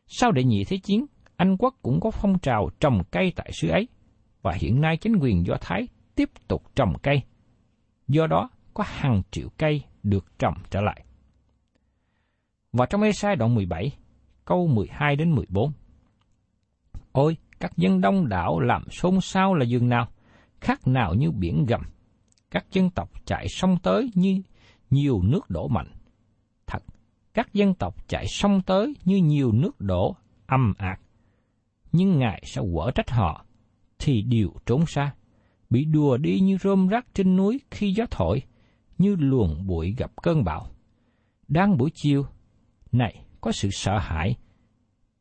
Sau 0.08 0.32
đệ 0.32 0.44
nhị 0.44 0.64
thế 0.64 0.78
chiến, 0.78 1.06
anh 1.38 1.58
quốc 1.58 1.76
cũng 1.82 2.00
có 2.00 2.12
phong 2.12 2.40
trào 2.40 2.70
trồng 2.80 3.02
cây 3.12 3.34
tại 3.36 3.52
xứ 3.54 3.70
ấy, 3.70 3.88
và 4.42 4.54
hiện 4.54 4.82
nay 4.82 4.98
chính 4.98 5.16
quyền 5.22 5.46
Do 5.46 5.56
Thái 5.62 5.88
tiếp 6.16 6.30
tục 6.48 6.64
trồng 6.76 6.94
cây. 7.04 7.22
Do 8.08 8.28
đó, 8.28 8.50
có 8.74 8.84
hàng 8.88 9.22
triệu 9.32 9.50
cây 9.58 9.84
được 10.04 10.40
trồng 10.40 10.54
trở 10.70 10.82
lại. 10.82 11.06
Và 12.72 12.86
trong 12.86 13.02
Ê-sai 13.02 13.36
đoạn 13.36 13.56
17, 13.56 13.92
câu 14.46 14.68
12 14.68 15.16
đến 15.16 15.36
14. 15.36 15.72
Ôi, 17.12 17.38
các 17.60 17.78
dân 17.78 18.02
đông 18.02 18.30
đảo 18.30 18.60
làm 18.60 18.90
xôn 18.90 19.22
xao 19.22 19.54
là 19.54 19.66
giường 19.66 19.90
nào, 19.90 20.08
khác 20.62 20.88
nào 20.88 21.14
như 21.14 21.32
biển 21.32 21.66
gầm. 21.66 21.82
Các 22.52 22.66
dân 22.72 22.90
tộc 22.90 23.26
chạy 23.26 23.46
sông 23.50 23.78
tới 23.84 24.12
như 24.14 24.42
nhiều 24.90 25.22
nước 25.24 25.50
đổ 25.50 25.68
mạnh. 25.68 25.88
Thật, 26.68 26.84
các 27.34 27.54
dân 27.54 27.74
tộc 27.74 28.08
chạy 28.08 28.26
sông 28.28 28.62
tới 28.62 28.96
như 29.06 29.18
nhiều 29.18 29.52
nước 29.52 29.82
đổ 29.82 30.16
âm 30.46 30.74
ạt. 30.78 31.00
Nhưng 31.94 32.20
Ngài 32.20 32.44
sẽ 32.46 32.62
quở 32.74 32.92
trách 32.92 33.10
họ, 33.10 33.46
thì 34.00 34.22
đều 34.22 34.50
trốn 34.66 34.86
xa, 34.86 35.14
bị 35.70 35.86
đùa 35.86 36.18
đi 36.18 36.40
như 36.40 36.58
rôm 36.58 36.88
rác 36.88 37.06
trên 37.14 37.36
núi 37.36 37.60
khi 37.72 37.94
gió 37.94 38.06
thổi, 38.12 38.42
như 38.98 39.16
luồng 39.20 39.68
bụi 39.68 39.96
gặp 39.98 40.12
cơn 40.24 40.44
bão. 40.44 40.68
Đang 41.48 41.78
buổi 41.78 41.92
chiều, 41.94 42.26
này 42.92 43.26
có 43.42 43.52
sự 43.52 43.70
sợ 43.72 43.98
hãi, 44.00 44.36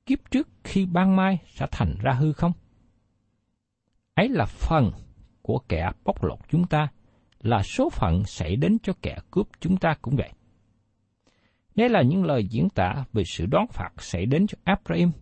kiếp 0.06 0.18
trước 0.30 0.48
khi 0.64 0.86
ban 0.86 1.16
mai 1.16 1.38
sẽ 1.48 1.66
thành 1.70 1.94
ra 2.02 2.12
hư 2.12 2.32
không? 2.32 2.52
Ấy 4.14 4.28
là 4.28 4.46
phần 4.46 4.90
của 5.42 5.58
kẻ 5.68 5.90
bóc 6.04 6.24
lột 6.24 6.38
chúng 6.48 6.66
ta, 6.66 6.88
là 7.40 7.62
số 7.62 7.90
phận 7.90 8.24
xảy 8.24 8.56
đến 8.56 8.78
cho 8.82 8.92
kẻ 9.02 9.18
cướp 9.30 9.48
chúng 9.60 9.76
ta 9.76 9.94
cũng 10.02 10.16
vậy. 10.16 10.30
Đây 11.74 11.88
là 11.88 12.02
những 12.02 12.24
lời 12.24 12.44
diễn 12.44 12.68
tả 12.68 13.04
về 13.12 13.22
sự 13.26 13.46
đón 13.46 13.66
phạt 13.70 13.90
xảy 13.98 14.26
đến 14.26 14.46
cho 14.46 14.58
Abraham. 14.64 15.12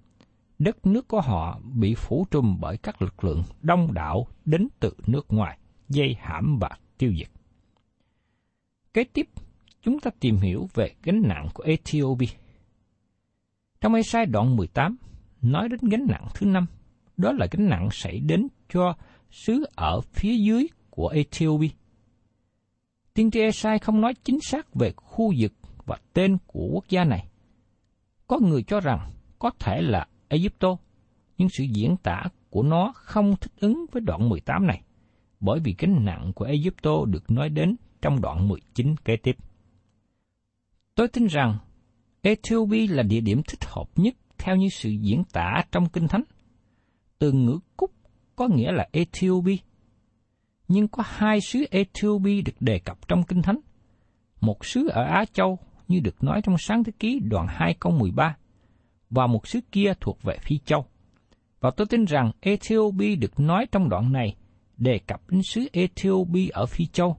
Đất 0.61 0.87
nước 0.87 1.09
của 1.09 1.21
họ 1.21 1.61
bị 1.75 1.95
phủ 1.95 2.26
trùm 2.31 2.61
bởi 2.61 2.76
các 2.76 3.02
lực 3.02 3.25
lượng 3.25 3.43
đông 3.62 3.95
đảo 3.95 4.26
đến 4.45 4.69
từ 4.81 4.93
nước 5.07 5.26
ngoài, 5.29 5.59
dây 5.88 6.17
hãm 6.21 6.59
và 6.61 6.71
tiêu 6.99 7.12
diệt. 7.19 7.29
Kế 8.95 9.05
tiếp, 9.05 9.29
chúng 9.83 10.00
ta 10.00 10.11
tìm 10.21 10.37
hiểu 10.37 10.69
về 10.75 10.95
gánh 11.02 11.23
nặng 11.25 11.49
của 11.55 11.62
Ethiopia. 11.62 12.26
Trong 13.81 13.95
Ê-sai 13.95 14.26
đoạn 14.26 14.57
18, 14.57 14.97
nói 15.43 15.69
đến 15.69 15.81
gánh 15.83 16.07
nặng 16.09 16.26
thứ 16.35 16.47
năm, 16.47 16.67
đó 17.17 17.33
là 17.33 17.47
gánh 17.50 17.69
nặng 17.69 17.88
xảy 17.93 18.21
đến 18.21 18.49
cho 18.69 18.95
xứ 19.31 19.64
ở 19.75 20.00
phía 20.00 20.37
dưới 20.37 20.67
của 20.90 21.09
Ethiopia. 21.09 21.69
Tiên 23.14 23.31
tri 23.31 23.40
Esai 23.40 23.79
không 23.79 24.00
nói 24.00 24.14
chính 24.14 24.40
xác 24.40 24.75
về 24.75 24.93
khu 24.97 25.33
vực 25.38 25.52
và 25.87 25.99
tên 26.12 26.37
của 26.47 26.69
quốc 26.73 26.85
gia 26.88 27.05
này. 27.05 27.26
Có 28.26 28.38
người 28.38 28.62
cho 28.62 28.81
rằng 28.81 29.12
có 29.38 29.50
thể 29.59 29.83
là 29.83 30.07
Egypto, 30.30 30.76
nhưng 31.38 31.49
sự 31.49 31.64
diễn 31.64 31.96
tả 31.96 32.25
của 32.50 32.62
nó 32.62 32.92
không 32.94 33.37
thích 33.37 33.52
ứng 33.60 33.87
với 33.92 34.02
đoạn 34.02 34.28
18 34.28 34.66
này, 34.66 34.82
bởi 35.40 35.60
vì 35.60 35.75
gánh 35.78 36.04
nặng 36.04 36.32
của 36.34 36.44
Egypto 36.44 37.04
được 37.04 37.30
nói 37.30 37.49
đến 37.49 37.76
trong 38.02 38.20
đoạn 38.20 38.49
19 38.49 38.96
kế 38.96 39.16
tiếp. 39.16 39.37
Tôi 40.94 41.08
tin 41.08 41.26
rằng 41.26 41.58
Ethiopia 42.22 42.87
là 42.87 43.02
địa 43.02 43.20
điểm 43.20 43.42
thích 43.49 43.64
hợp 43.64 43.90
nhất 43.96 44.14
theo 44.38 44.56
như 44.56 44.68
sự 44.68 44.90
diễn 44.90 45.25
tả 45.32 45.64
trong 45.72 45.88
Kinh 45.88 46.08
Thánh. 46.08 46.22
Từ 47.18 47.32
ngữ 47.32 47.58
cúc 47.76 47.90
có 48.37 48.49
nghĩa 48.49 48.72
là 48.72 48.88
Ethiopia. 48.92 49.56
Nhưng 50.68 50.88
có 50.88 51.02
hai 51.06 51.40
xứ 51.40 51.64
Ethiopia 51.70 52.40
được 52.40 52.56
đề 52.60 52.78
cập 52.78 53.08
trong 53.08 53.22
Kinh 53.22 53.42
Thánh. 53.42 53.60
Một 54.40 54.64
xứ 54.66 54.88
ở 54.88 55.02
Á 55.02 55.25
Châu 55.32 55.58
như 55.88 56.00
được 56.00 56.25
nói 56.25 56.40
trong 56.44 56.58
sáng 56.58 56.84
thế 56.84 56.92
ký 56.99 57.20
đoạn 57.20 57.46
2 57.49 57.75
câu 57.80 57.92
13, 57.92 58.37
và 59.11 59.26
một 59.26 59.47
xứ 59.47 59.61
kia 59.73 59.93
thuộc 60.00 60.23
về 60.23 60.37
Phi 60.43 60.59
Châu. 60.59 60.87
Và 61.61 61.71
tôi 61.76 61.87
tin 61.87 62.05
rằng 62.05 62.33
Ethiopia 62.40 63.17
được 63.17 63.40
nói 63.40 63.67
trong 63.73 63.88
đoạn 63.88 64.12
này 64.12 64.37
đề 64.76 64.99
cập 65.07 65.31
đến 65.31 65.43
xứ 65.43 65.69
Ethiopia 65.73 66.49
ở 66.52 66.67
Phi 66.67 66.87
Châu. 66.87 67.17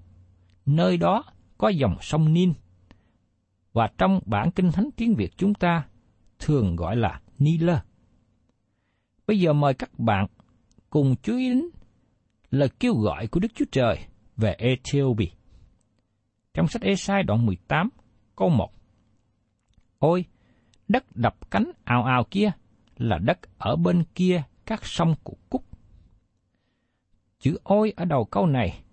Nơi 0.66 0.98
đó 0.98 1.24
có 1.58 1.70
dòng 1.70 1.96
sông 2.02 2.34
Nin. 2.34 2.54
Và 3.74 3.90
trong 3.98 4.20
bản 4.26 4.52
kinh 4.52 4.72
thánh 4.72 4.90
tiếng 4.96 5.16
Việt 5.16 5.38
chúng 5.38 5.54
ta 5.54 5.86
thường 6.40 6.76
gọi 6.76 6.96
là 6.96 7.22
Nile. 7.40 7.82
Bây 9.28 9.40
giờ 9.40 9.54
mời 9.54 9.74
các 9.74 10.00
bạn 10.00 10.28
cùng 10.90 11.16
chú 11.24 11.38
ý 11.38 11.50
đến 11.50 11.62
lời 12.52 12.70
kêu 12.80 12.94
gọi 12.94 13.28
của 13.28 13.40
Đức 13.40 13.52
Chúa 13.56 13.66
Trời 13.72 13.98
về 14.38 14.56
Ethiopia. 14.58 15.26
Trong 16.54 16.68
sách 16.68 16.82
Esai 16.82 17.24
đoạn 17.24 17.46
18, 17.46 17.90
câu 18.36 18.50
1. 18.50 18.70
Ôi, 20.00 20.26
đất 20.92 21.16
đập 21.16 21.52
cánh 21.52 21.72
ào 21.84 22.04
ào 22.04 22.24
kia 22.32 22.52
là 22.98 23.18
đất 23.18 23.40
ở 23.58 23.76
bên 23.76 24.04
kia 24.16 24.44
các 24.66 24.86
sông 24.86 25.16
của 25.24 25.36
Cúc. 25.50 25.64
Chữ 27.40 27.58
ôi 27.64 27.94
ở 27.96 28.06
đầu 28.06 28.26
câu 28.26 28.46
này 28.46 28.84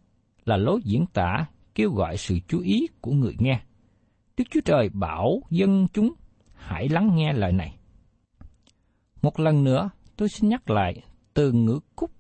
là 0.45 0.57
lối 0.57 0.81
diễn 0.85 1.05
tả 1.13 1.47
kêu 1.75 1.91
gọi 1.91 2.17
sự 2.17 2.39
chú 2.49 2.61
ý 2.61 2.87
của 3.01 3.13
người 3.13 3.35
nghe. 3.39 3.61
Đức 4.37 4.45
Chúa 4.51 4.61
Trời 4.65 4.89
bảo 4.89 5.41
dân 5.51 5.87
chúng 5.93 6.13
hãy 6.55 6.89
lắng 6.89 7.11
nghe 7.15 7.33
lời 7.33 7.53
này. 7.53 7.79
Một 9.23 9.41
lần 9.41 9.65
nữa, 9.65 9.91
tôi 10.17 10.29
xin 10.29 10.49
nhắc 10.49 10.71
lại 10.71 11.03
từ 11.35 11.53
ngữ 11.53 11.81
Cúc 11.97 12.11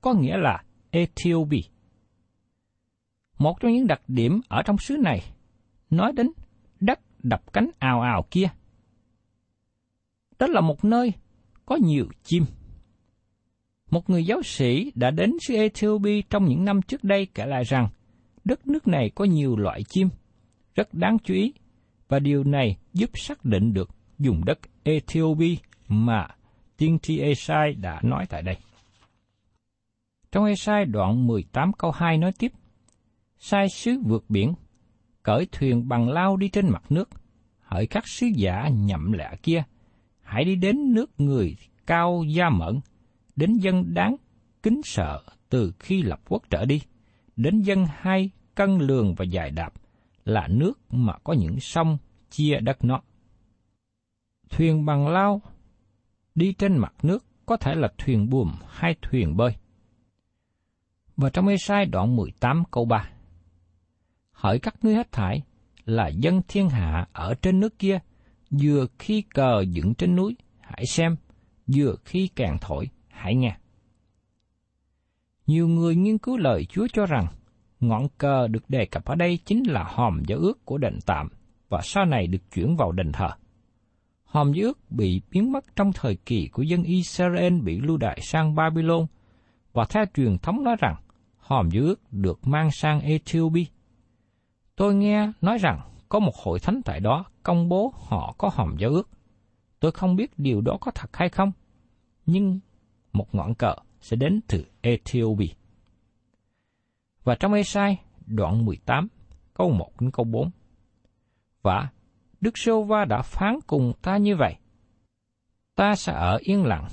có 0.00 0.12
nghĩa 0.12 0.36
là 0.36 0.64
Ethiopia. 0.90 1.60
Một 3.38 3.60
trong 3.60 3.72
những 3.72 3.86
đặc 3.86 4.00
điểm 4.08 4.40
ở 4.48 4.62
trong 4.62 4.78
xứ 4.78 4.96
này 4.96 5.22
nói 5.90 6.12
đến 6.12 6.30
đất 6.80 7.00
đập 7.22 7.52
cánh 7.52 7.70
ào 7.78 8.00
ào 8.00 8.26
kia. 8.30 8.48
Đó 10.38 10.46
là 10.46 10.60
một 10.60 10.84
nơi 10.84 11.12
có 11.66 11.76
nhiều 11.76 12.06
chim. 12.22 12.44
Một 13.90 14.10
người 14.10 14.24
giáo 14.24 14.42
sĩ 14.42 14.92
đã 14.94 15.10
đến 15.10 15.32
xứ 15.40 15.54
Ethiopia 15.54 16.22
trong 16.30 16.44
những 16.44 16.64
năm 16.64 16.82
trước 16.82 17.04
đây 17.04 17.26
kể 17.34 17.46
lại 17.46 17.64
rằng 17.64 17.88
đất 18.44 18.66
nước 18.66 18.88
này 18.88 19.10
có 19.14 19.24
nhiều 19.24 19.56
loại 19.56 19.82
chim, 19.88 20.08
rất 20.74 20.94
đáng 20.94 21.16
chú 21.24 21.34
ý, 21.34 21.52
và 22.08 22.18
điều 22.18 22.44
này 22.44 22.76
giúp 22.92 23.10
xác 23.14 23.44
định 23.44 23.72
được 23.72 23.90
vùng 24.18 24.44
đất 24.44 24.58
Ethiopia 24.82 25.54
mà 25.88 26.28
tiên 26.76 26.98
tri 27.02 27.18
Esai 27.18 27.74
đã 27.74 28.00
nói 28.02 28.26
tại 28.28 28.42
đây. 28.42 28.56
Trong 30.32 30.44
Esai 30.44 30.84
đoạn 30.84 31.26
18 31.26 31.72
câu 31.72 31.90
2 31.90 32.18
nói 32.18 32.32
tiếp, 32.38 32.52
sai 33.38 33.68
sứ 33.68 33.98
vượt 34.04 34.24
biển, 34.28 34.54
cởi 35.22 35.46
thuyền 35.52 35.88
bằng 35.88 36.08
lao 36.08 36.36
đi 36.36 36.48
trên 36.48 36.68
mặt 36.68 36.82
nước, 36.90 37.08
hỡi 37.60 37.86
các 37.86 38.08
sứ 38.08 38.26
giả 38.36 38.68
nhậm 38.68 39.12
lạ 39.12 39.34
kia, 39.42 39.62
hãy 40.26 40.44
đi 40.44 40.56
đến 40.56 40.94
nước 40.94 41.20
người 41.20 41.56
cao 41.86 42.24
gia 42.28 42.48
mẫn, 42.48 42.80
đến 43.36 43.54
dân 43.54 43.94
đáng 43.94 44.16
kính 44.62 44.80
sợ 44.84 45.22
từ 45.48 45.72
khi 45.78 46.02
lập 46.02 46.20
quốc 46.28 46.42
trở 46.50 46.64
đi, 46.64 46.80
đến 47.36 47.62
dân 47.62 47.86
hai 47.90 48.30
cân 48.54 48.78
lường 48.78 49.14
và 49.14 49.24
dài 49.24 49.50
đạp, 49.50 49.72
là 50.24 50.48
nước 50.48 50.80
mà 50.90 51.18
có 51.24 51.32
những 51.32 51.60
sông 51.60 51.98
chia 52.30 52.60
đất 52.60 52.84
nó. 52.84 53.00
Thuyền 54.50 54.84
bằng 54.84 55.08
lao 55.08 55.42
đi 56.34 56.52
trên 56.52 56.78
mặt 56.78 56.94
nước 57.02 57.24
có 57.46 57.56
thể 57.56 57.74
là 57.74 57.88
thuyền 57.98 58.30
buồm 58.30 58.52
hay 58.68 58.96
thuyền 59.02 59.36
bơi. 59.36 59.52
Và 61.16 61.30
trong 61.30 61.48
Ê-sai 61.48 61.86
đoạn 61.86 62.16
18 62.16 62.62
câu 62.70 62.84
3 62.84 63.10
Hỡi 64.32 64.58
các 64.58 64.74
ngươi 64.82 64.94
hết 64.94 65.12
thải 65.12 65.42
là 65.84 66.08
dân 66.08 66.40
thiên 66.48 66.68
hạ 66.68 67.08
ở 67.12 67.34
trên 67.34 67.60
nước 67.60 67.78
kia, 67.78 67.98
vừa 68.50 68.86
khi 68.98 69.22
cờ 69.22 69.60
dựng 69.60 69.94
trên 69.94 70.16
núi, 70.16 70.36
hãy 70.60 70.86
xem, 70.86 71.16
vừa 71.66 71.94
khi 72.04 72.28
càng 72.36 72.58
thổi, 72.60 72.88
hãy 73.08 73.34
nghe. 73.34 73.56
Nhiều 75.46 75.68
người 75.68 75.96
nghiên 75.96 76.18
cứu 76.18 76.36
lời 76.36 76.64
Chúa 76.64 76.86
cho 76.92 77.06
rằng 77.06 77.26
ngọn 77.80 78.08
cờ 78.18 78.48
được 78.48 78.70
đề 78.70 78.86
cập 78.86 79.04
ở 79.04 79.14
đây 79.14 79.38
chính 79.44 79.62
là 79.66 79.84
hòm 79.84 80.22
giao 80.26 80.38
ước 80.38 80.64
của 80.64 80.78
đền 80.78 80.98
tạm 81.06 81.28
và 81.68 81.80
sau 81.82 82.04
này 82.04 82.26
được 82.26 82.50
chuyển 82.54 82.76
vào 82.76 82.92
đền 82.92 83.12
thờ. 83.12 83.28
Hòm 84.24 84.52
giao 84.52 84.66
ước 84.66 84.90
bị 84.90 85.20
biến 85.30 85.52
mất 85.52 85.76
trong 85.76 85.92
thời 85.92 86.16
kỳ 86.16 86.48
của 86.48 86.62
dân 86.62 86.82
Israel 86.82 87.60
bị 87.60 87.80
lưu 87.80 87.96
đày 87.96 88.20
sang 88.22 88.54
Babylon 88.54 89.06
và 89.72 89.84
theo 89.84 90.04
truyền 90.14 90.38
thống 90.38 90.64
nói 90.64 90.76
rằng 90.78 90.96
hòm 91.36 91.70
giao 91.70 91.84
ước 91.84 92.12
được 92.12 92.46
mang 92.46 92.70
sang 92.70 93.00
Ethiopia. 93.00 93.64
Tôi 94.76 94.94
nghe 94.94 95.32
nói 95.40 95.58
rằng 95.58 95.80
có 96.08 96.18
một 96.18 96.36
hội 96.44 96.58
thánh 96.60 96.80
tại 96.84 97.00
đó 97.00 97.24
công 97.46 97.68
bố 97.68 97.92
họ 97.96 98.34
có 98.38 98.50
hòm 98.54 98.76
giao 98.78 98.90
ước. 98.90 99.08
Tôi 99.80 99.92
không 99.92 100.16
biết 100.16 100.38
điều 100.38 100.60
đó 100.60 100.78
có 100.80 100.90
thật 100.94 101.16
hay 101.16 101.28
không, 101.28 101.52
nhưng 102.26 102.60
một 103.12 103.34
ngọn 103.34 103.54
cờ 103.54 103.74
sẽ 104.00 104.16
đến 104.16 104.40
từ 104.48 104.64
Ethiopia. 104.80 105.54
Và 107.24 107.34
trong 107.34 107.52
Esai 107.52 108.00
đoạn 108.26 108.64
18, 108.64 109.08
câu 109.54 109.70
1 109.70 110.00
đến 110.00 110.10
câu 110.10 110.24
4. 110.24 110.50
Và 111.62 111.88
Đức 112.40 112.58
Sô 112.58 112.82
Va 112.82 113.04
đã 113.04 113.22
phán 113.22 113.58
cùng 113.66 113.92
ta 114.02 114.16
như 114.16 114.36
vậy. 114.36 114.56
Ta 115.74 115.94
sẽ 115.94 116.12
ở 116.12 116.38
yên 116.40 116.64
lặng 116.64 116.88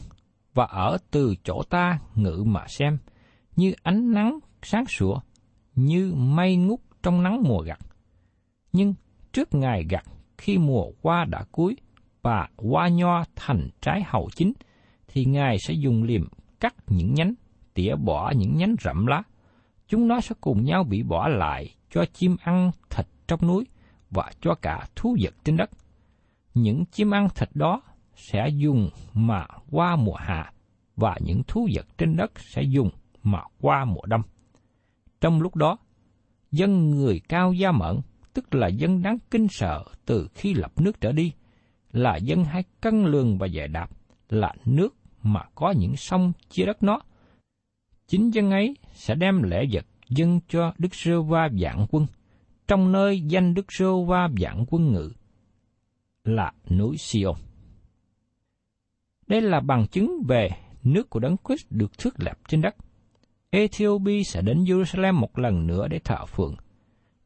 và 0.53 0.65
ở 0.65 0.97
từ 1.11 1.35
chỗ 1.43 1.61
ta 1.69 1.99
ngự 2.15 2.43
mà 2.45 2.65
xem, 2.67 2.97
như 3.55 3.73
ánh 3.83 4.11
nắng 4.11 4.39
sáng 4.61 4.85
sủa, 4.85 5.19
như 5.75 6.13
mây 6.15 6.55
ngút 6.55 6.79
trong 7.03 7.23
nắng 7.23 7.43
mùa 7.43 7.61
gặt. 7.61 7.79
Nhưng 8.71 8.93
trước 9.31 9.53
ngày 9.53 9.85
gặt, 9.89 10.03
khi 10.37 10.57
mùa 10.57 10.85
hoa 11.03 11.25
đã 11.25 11.43
cuối 11.51 11.75
và 12.21 12.47
hoa 12.57 12.87
nho 12.87 13.23
thành 13.35 13.69
trái 13.81 14.03
hậu 14.05 14.29
chín, 14.35 14.53
thì 15.07 15.25
Ngài 15.25 15.57
sẽ 15.59 15.73
dùng 15.73 16.03
liềm 16.03 16.27
cắt 16.59 16.75
những 16.87 17.13
nhánh, 17.13 17.33
tỉa 17.73 17.95
bỏ 17.95 18.31
những 18.35 18.57
nhánh 18.57 18.75
rậm 18.81 19.05
lá. 19.05 19.23
Chúng 19.87 20.07
nó 20.07 20.21
sẽ 20.21 20.35
cùng 20.41 20.63
nhau 20.63 20.83
bị 20.83 21.03
bỏ 21.03 21.27
lại 21.27 21.75
cho 21.89 22.05
chim 22.13 22.35
ăn 22.43 22.71
thịt 22.89 23.05
trong 23.27 23.47
núi 23.47 23.65
và 24.11 24.31
cho 24.41 24.55
cả 24.55 24.87
thú 24.95 25.17
vật 25.21 25.33
trên 25.43 25.57
đất. 25.57 25.69
Những 26.53 26.85
chim 26.85 27.11
ăn 27.11 27.27
thịt 27.35 27.49
đó 27.53 27.81
sẽ 28.15 28.49
dùng 28.49 28.89
mà 29.13 29.45
qua 29.71 29.95
mùa 29.95 30.15
hạ 30.15 30.53
và 30.95 31.17
những 31.21 31.41
thú 31.47 31.67
vật 31.73 31.85
trên 31.97 32.15
đất 32.15 32.31
sẽ 32.39 32.61
dùng 32.61 32.89
mà 33.23 33.41
qua 33.61 33.85
mùa 33.85 34.05
đông. 34.05 34.21
Trong 35.21 35.41
lúc 35.41 35.55
đó, 35.55 35.77
dân 36.51 36.89
người 36.89 37.21
cao 37.29 37.53
gia 37.53 37.71
mẫn, 37.71 37.99
tức 38.33 38.55
là 38.55 38.67
dân 38.67 39.01
đáng 39.01 39.17
kinh 39.31 39.47
sợ 39.49 39.83
từ 40.05 40.27
khi 40.33 40.53
lập 40.53 40.71
nước 40.81 41.01
trở 41.01 41.11
đi, 41.11 41.31
là 41.91 42.15
dân 42.17 42.43
hay 42.43 42.63
cân 42.81 43.05
lường 43.05 43.37
và 43.37 43.47
giải 43.47 43.67
đạp, 43.67 43.89
là 44.29 44.53
nước 44.65 44.95
mà 45.23 45.41
có 45.55 45.73
những 45.77 45.95
sông 45.95 46.33
chia 46.49 46.65
đất 46.65 46.83
nó. 46.83 47.01
Chính 48.07 48.33
dân 48.33 48.51
ấy 48.51 48.75
sẽ 48.93 49.15
đem 49.15 49.43
lễ 49.43 49.65
vật 49.71 49.85
dân 50.09 50.39
cho 50.47 50.73
Đức 50.77 50.95
Sơ 50.95 51.21
Va 51.21 51.49
Vạn 51.59 51.85
quân, 51.91 52.05
trong 52.67 52.91
nơi 52.91 53.21
danh 53.21 53.53
Đức 53.53 53.65
Sơ 53.69 54.03
Va 54.03 54.27
Vạn 54.39 54.65
quân 54.69 54.93
ngự, 54.93 55.11
là 56.23 56.51
núi 56.69 56.97
Sion 56.97 57.35
Đây 59.27 59.41
là 59.41 59.59
bằng 59.59 59.87
chứng 59.87 60.23
về 60.27 60.49
nước 60.83 61.09
của 61.09 61.19
Đấng 61.19 61.35
Christ 61.47 61.65
được 61.69 61.97
thước 61.97 62.19
lập 62.19 62.37
trên 62.47 62.61
đất. 62.61 62.75
Ethiopia 63.49 64.23
sẽ 64.23 64.41
đến 64.41 64.63
Jerusalem 64.63 65.13
một 65.13 65.39
lần 65.39 65.67
nữa 65.67 65.87
để 65.87 65.99
thờ 65.99 66.25
phượng. 66.25 66.55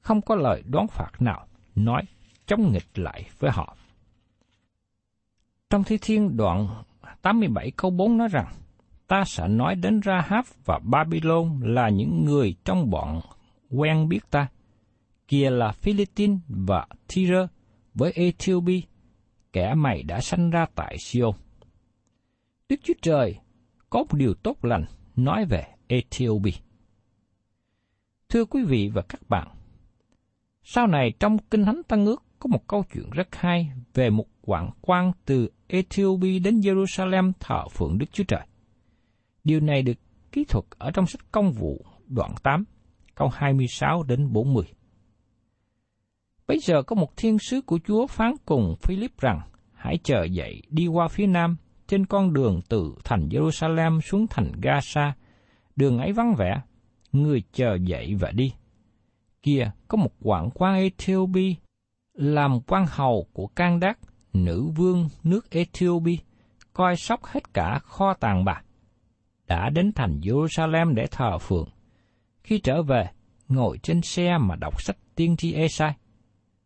Không 0.08 0.22
có 0.22 0.36
lời 0.36 0.64
đoán 0.66 0.88
phạt 0.88 1.22
nào 1.22 1.48
nói 1.76 2.02
chống 2.46 2.72
nghịch 2.72 3.00
lại 3.00 3.26
với 3.40 3.52
họ. 3.52 3.78
Trong 5.70 5.84
Thi 5.84 5.98
Thiên 6.02 6.38
đoạn 6.38 6.84
87 7.22 7.72
câu 7.72 7.92
4 7.92 8.18
nói 8.18 8.28
rằng, 8.28 8.54
ta 9.08 9.24
sẽ 9.26 9.48
nói 9.48 9.76
đến 9.76 10.02
Rahab 10.06 10.46
và 10.66 10.80
Babylon 10.84 11.60
là 11.64 11.90
những 11.90 12.26
người 12.26 12.56
trong 12.66 12.90
bọn 12.90 13.22
quen 13.70 14.10
biết 14.10 14.20
ta. 14.32 14.48
Kia 15.28 15.50
là 15.50 15.72
Philippines 15.72 16.40
và 16.48 16.88
Tyre 17.08 17.48
với 17.94 18.12
Ethiopia, 18.12 18.82
kẻ 19.54 19.74
mày 19.76 20.04
đã 20.04 20.22
sanh 20.22 20.50
ra 20.50 20.66
tại 20.76 20.98
Sion. 20.98 21.36
Đức 22.70 22.80
Chúa 22.84 22.94
Trời 23.02 23.40
có 23.90 24.00
một 24.00 24.14
điều 24.14 24.34
tốt 24.34 24.66
lành 24.66 24.86
nói 25.16 25.46
về 25.46 25.66
Ethiopia. 25.88 26.60
Thưa 28.30 28.46
quý 28.46 28.64
vị 28.64 28.90
và 28.94 29.02
các 29.02 29.30
bạn, 29.30 29.48
sau 30.70 30.88
này 30.88 31.14
trong 31.20 31.38
Kinh 31.52 31.66
Thánh 31.66 31.82
Tăng 31.88 32.06
ước 32.06 32.24
có 32.40 32.48
một 32.48 32.68
câu 32.68 32.84
chuyện 32.94 33.10
rất 33.10 33.36
hay 33.36 33.72
về 33.94 34.10
một 34.10 34.26
quảng 34.42 34.72
quan 34.82 35.12
từ 35.26 35.50
Ethiopia 35.68 36.40
đến 36.40 36.60
Jerusalem 36.60 37.32
thờ 37.40 37.68
phượng 37.72 37.98
Đức 37.98 38.06
Chúa 38.12 38.24
Trời. 38.24 38.48
Điều 39.44 39.60
này 39.60 39.82
được 39.82 39.98
kỹ 40.32 40.44
thuật 40.44 40.66
ở 40.78 40.92
trong 40.92 41.08
sách 41.08 41.22
công 41.32 41.52
vụ 41.52 41.86
đoạn 42.08 42.32
8, 42.44 42.64
câu 43.16 43.30
26 43.34 44.04
đến 44.04 44.34
40. 44.34 44.64
Bây 46.48 46.60
giờ 46.60 46.82
có 46.82 46.96
một 46.96 47.18
thiên 47.18 47.40
sứ 47.40 47.62
của 47.62 47.80
Chúa 47.88 48.08
phán 48.08 48.32
cùng 48.46 48.76
Philip 48.82 49.12
rằng, 49.20 49.42
hãy 49.74 49.98
chờ 50.04 50.24
dậy 50.24 50.62
đi 50.70 50.88
qua 50.88 51.08
phía 51.08 51.28
nam 51.28 51.58
trên 51.88 52.06
con 52.06 52.34
đường 52.34 52.62
từ 52.70 52.96
thành 53.04 53.30
Jerusalem 53.30 54.02
xuống 54.02 54.28
thành 54.30 54.52
Gaza. 54.62 55.12
Đường 55.76 56.00
ấy 56.00 56.14
vắng 56.14 56.36
vẻ, 56.38 56.62
người 57.12 57.44
chờ 57.54 57.78
dậy 57.82 58.16
và 58.20 58.32
đi. 58.32 58.54
Kia 59.48 59.72
có 59.88 59.98
một 59.98 60.12
quan 60.22 60.50
quan 60.54 60.76
Ethiopia 60.76 61.54
làm 62.14 62.62
quan 62.62 62.86
hầu 62.90 63.28
của 63.34 63.48
Can 63.48 63.80
Đác, 63.80 64.00
nữ 64.34 64.70
vương 64.76 65.10
nước 65.24 65.52
Ethiopia, 65.52 66.16
coi 66.74 66.96
sóc 66.96 67.26
hết 67.26 67.54
cả 67.54 67.80
kho 67.84 68.14
tàng 68.14 68.46
bạc, 68.46 68.64
đã 69.48 69.70
đến 69.70 69.92
thành 69.96 70.20
Jerusalem 70.20 70.94
để 70.94 71.08
thờ 71.12 71.38
phượng. 71.38 71.70
Khi 72.44 72.60
trở 72.60 72.82
về, 72.82 73.10
ngồi 73.48 73.78
trên 73.78 74.02
xe 74.02 74.38
mà 74.38 74.56
đọc 74.56 74.82
sách 74.82 74.98
tiên 75.16 75.38
tri 75.38 75.54
Esai. 75.54 75.94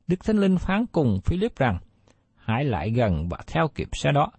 Đức 0.08 0.26
Thánh 0.26 0.38
Linh 0.38 0.58
phán 0.58 0.86
cùng 0.91 1.20
Philip 1.26 1.56
rằng, 1.56 1.80
hãy 2.36 2.65
lại 2.65 2.91
gần 2.91 3.30
và 3.30 3.38
theo 3.48 3.67
kịp 3.76 3.89
xe 3.94 4.12
đó. 4.12 4.32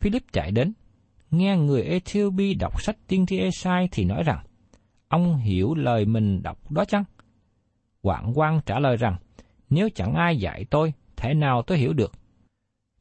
Philip 0.00 0.22
chạy 0.32 0.50
đến, 0.50 0.72
nghe 1.30 1.56
người 1.56 1.82
Ethiopia 1.82 2.54
đọc 2.54 2.82
sách 2.82 2.96
tiên 3.06 3.26
tri 3.26 3.38
Esai 3.38 3.88
thì 3.92 4.04
nói 4.04 4.22
rằng, 4.22 4.44
ông 5.08 5.36
hiểu 5.36 5.74
lời 5.74 6.04
mình 6.04 6.42
đọc 6.42 6.70
đó 6.70 6.84
chăng? 6.84 7.04
Quảng 8.04 8.32
quan 8.34 8.60
trả 8.66 8.78
lời 8.78 8.96
rằng, 8.96 9.16
nếu 9.70 9.88
chẳng 9.94 10.14
ai 10.14 10.36
dạy 10.36 10.64
tôi, 10.70 10.92
thể 11.16 11.34
nào 11.34 11.62
tôi 11.62 11.78
hiểu 11.78 11.92
được? 11.92 12.12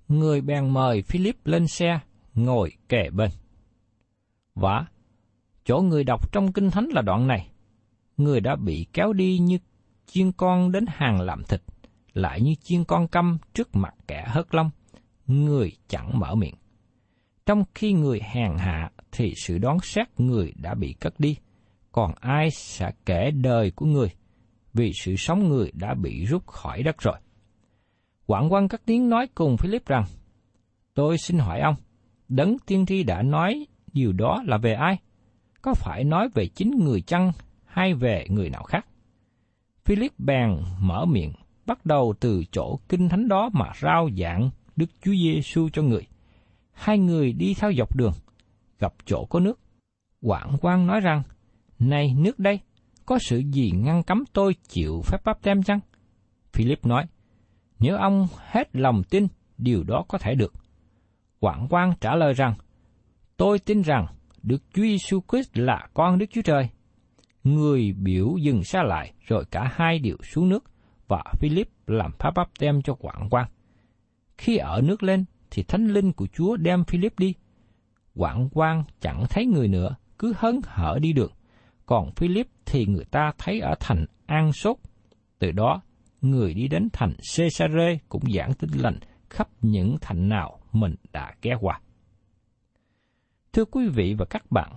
Người 0.08 0.42
bèn 0.42 0.70
mời 0.70 1.02
Philip 1.02 1.36
lên 1.46 1.68
xe, 1.68 2.00
ngồi 2.34 2.72
kề 2.90 3.10
bên. 3.10 3.30
Và 4.56 4.86
chỗ 5.66 5.82
người 5.82 6.04
đọc 6.04 6.32
trong 6.32 6.52
Kinh 6.52 6.72
Thánh 6.72 6.90
là 6.94 7.02
đoạn 7.02 7.28
này. 7.28 7.48
Người 8.18 8.40
đã 8.40 8.56
bị 8.56 8.88
kéo 8.94 9.14
đi 9.14 9.38
như 9.38 9.58
chiên 10.06 10.32
con 10.32 10.72
đến 10.72 10.86
hàng 10.88 11.22
làm 11.22 11.44
thịt, 11.44 11.62
lại 12.14 12.42
như 12.42 12.56
chiên 12.64 12.84
con 12.84 13.08
câm 13.08 13.38
trước 13.54 13.76
mặt 13.76 13.94
kẻ 14.08 14.24
hớt 14.28 14.56
lông. 14.56 14.70
Người 15.28 15.72
chẳng 15.88 16.20
mở 16.20 16.36
miệng. 16.36 16.56
Trong 17.46 17.64
khi 17.76 17.94
người 17.94 18.22
hèn 18.24 18.58
hạ 18.58 18.92
thì 19.12 19.34
sự 19.36 19.58
đoán 19.58 19.78
xét 19.84 20.20
người 20.20 20.54
đã 20.56 20.74
bị 20.74 20.94
cất 20.94 21.20
đi, 21.20 21.38
còn 21.92 22.14
ai 22.20 22.52
sẽ 22.52 22.92
kể 23.06 23.32
đời 23.32 23.72
của 23.72 23.86
người 23.86 24.10
vì 24.74 24.92
sự 24.94 25.16
sống 25.16 25.50
người 25.50 25.72
đã 25.74 25.94
bị 25.94 26.26
rút 26.26 26.48
khỏi 26.48 26.84
đất 26.84 27.02
rồi. 27.02 27.16
Quảng 28.26 28.54
quan 28.54 28.68
các 28.68 28.82
tiếng 28.86 29.10
nói 29.10 29.28
cùng 29.36 29.58
Philip 29.58 29.86
rằng, 29.86 30.06
Tôi 30.94 31.18
xin 31.18 31.38
hỏi 31.38 31.60
ông, 31.60 31.76
Đấng 32.28 32.58
tiên 32.66 32.86
tri 32.86 33.04
đã 33.04 33.22
nói 33.22 33.66
điều 33.94 34.14
đó 34.14 34.44
là 34.46 34.58
về 34.58 34.74
ai? 34.74 34.98
Có 35.62 35.74
phải 35.74 36.04
nói 36.04 36.30
về 36.34 36.48
chính 36.48 36.72
người 36.72 37.02
chăng 37.02 37.32
hay 37.66 37.94
về 37.94 38.26
người 38.30 38.50
nào 38.50 38.64
khác? 38.64 38.86
Philip 39.86 40.20
bèn 40.20 40.58
mở 40.80 41.06
miệng, 41.06 41.34
bắt 41.66 41.86
đầu 41.86 42.14
từ 42.20 42.44
chỗ 42.52 42.80
kinh 42.90 43.10
thánh 43.10 43.28
đó 43.28 43.50
mà 43.54 43.72
rao 43.82 44.10
giảng 44.18 44.50
Đức 44.76 44.86
Chúa 45.02 45.12
Giêsu 45.12 45.70
cho 45.74 45.82
người. 45.82 46.08
Hai 46.72 46.98
người 46.98 47.34
đi 47.34 47.54
theo 47.54 47.74
dọc 47.78 47.96
đường, 47.98 48.14
gặp 48.80 48.94
chỗ 49.06 49.26
có 49.26 49.40
nước. 49.40 49.60
Quảng 50.22 50.58
quan 50.62 50.88
nói 50.88 51.00
rằng, 51.00 51.24
Này 51.80 52.14
nước 52.18 52.40
đây, 52.40 52.60
có 53.06 53.20
sự 53.20 53.38
gì 53.38 53.72
ngăn 53.72 54.04
cấm 54.04 54.24
tôi 54.34 54.56
chịu 54.68 55.02
phép 55.06 55.18
báp 55.26 55.42
tem 55.42 55.64
chăng? 55.64 55.80
Philip 56.54 56.86
nói, 56.86 57.06
Nếu 57.80 57.98
ông 57.98 58.28
hết 58.38 58.76
lòng 58.76 59.04
tin, 59.04 59.28
điều 59.58 59.84
đó 59.84 60.06
có 60.08 60.18
thể 60.18 60.36
được. 60.36 60.54
Quảng 61.40 61.68
quan 61.70 61.94
trả 62.02 62.16
lời 62.16 62.34
rằng, 62.34 62.54
Tôi 63.38 63.60
tin 63.60 63.82
rằng 63.82 64.06
Đức 64.44 64.64
Chúa 64.74 64.84
Giêsu 64.84 65.22
Christ 65.32 65.58
là 65.58 65.88
con 65.94 66.18
Đức 66.18 66.26
Chúa 66.32 66.42
Trời. 66.42 66.70
Người 67.44 67.94
biểu 67.94 68.38
dừng 68.38 68.64
xa 68.64 68.84
lại, 68.84 69.14
rồi 69.28 69.46
cả 69.52 69.72
hai 69.74 70.00
đều 70.00 70.18
xuống 70.24 70.50
nước, 70.50 70.64
và 71.08 71.24
Philip 71.40 71.70
làm 71.88 72.12
phép 72.20 72.30
báp 72.36 72.50
tem 72.60 72.82
cho 72.82 72.94
Quảng 72.94 73.28
quan. 73.32 73.48
Khi 74.38 74.58
ở 74.58 74.82
nước 74.84 75.04
lên, 75.04 75.26
thì 75.52 75.64
thánh 75.64 75.88
linh 75.88 76.14
của 76.14 76.28
Chúa 76.28 76.56
đem 76.58 76.84
Philip 76.84 77.20
đi. 77.20 77.34
Quảng 78.16 78.50
quan 78.52 78.84
chẳng 79.02 79.26
thấy 79.30 79.46
người 79.46 79.68
nữa, 79.68 79.96
cứ 80.20 80.34
hấn 80.38 80.60
hở 80.66 80.98
đi 81.02 81.14
được. 81.14 81.34
Còn 81.86 82.12
Philip 82.12 82.48
thì 82.66 82.86
người 82.86 83.06
ta 83.06 83.32
thấy 83.38 83.60
ở 83.60 83.76
thành 83.80 84.06
An 84.26 84.54
Sốt. 84.54 84.78
Từ 85.40 85.52
đó, 85.52 85.82
người 86.22 86.54
đi 86.54 86.68
đến 86.68 86.90
thành 86.94 87.14
Caesarea 87.38 87.96
cũng 88.10 88.24
giảng 88.34 88.54
tin 88.54 88.70
lành 88.72 89.00
khắp 89.30 89.50
những 89.62 89.98
thành 90.02 90.30
nào 90.30 90.60
mình 90.72 90.96
đã 91.12 91.36
ghé 91.42 91.56
qua. 91.62 91.82
Thưa 93.54 93.66
quý 93.66 93.88
vị 93.88 94.14
và 94.18 94.26
các 94.26 94.52
bạn, 94.52 94.74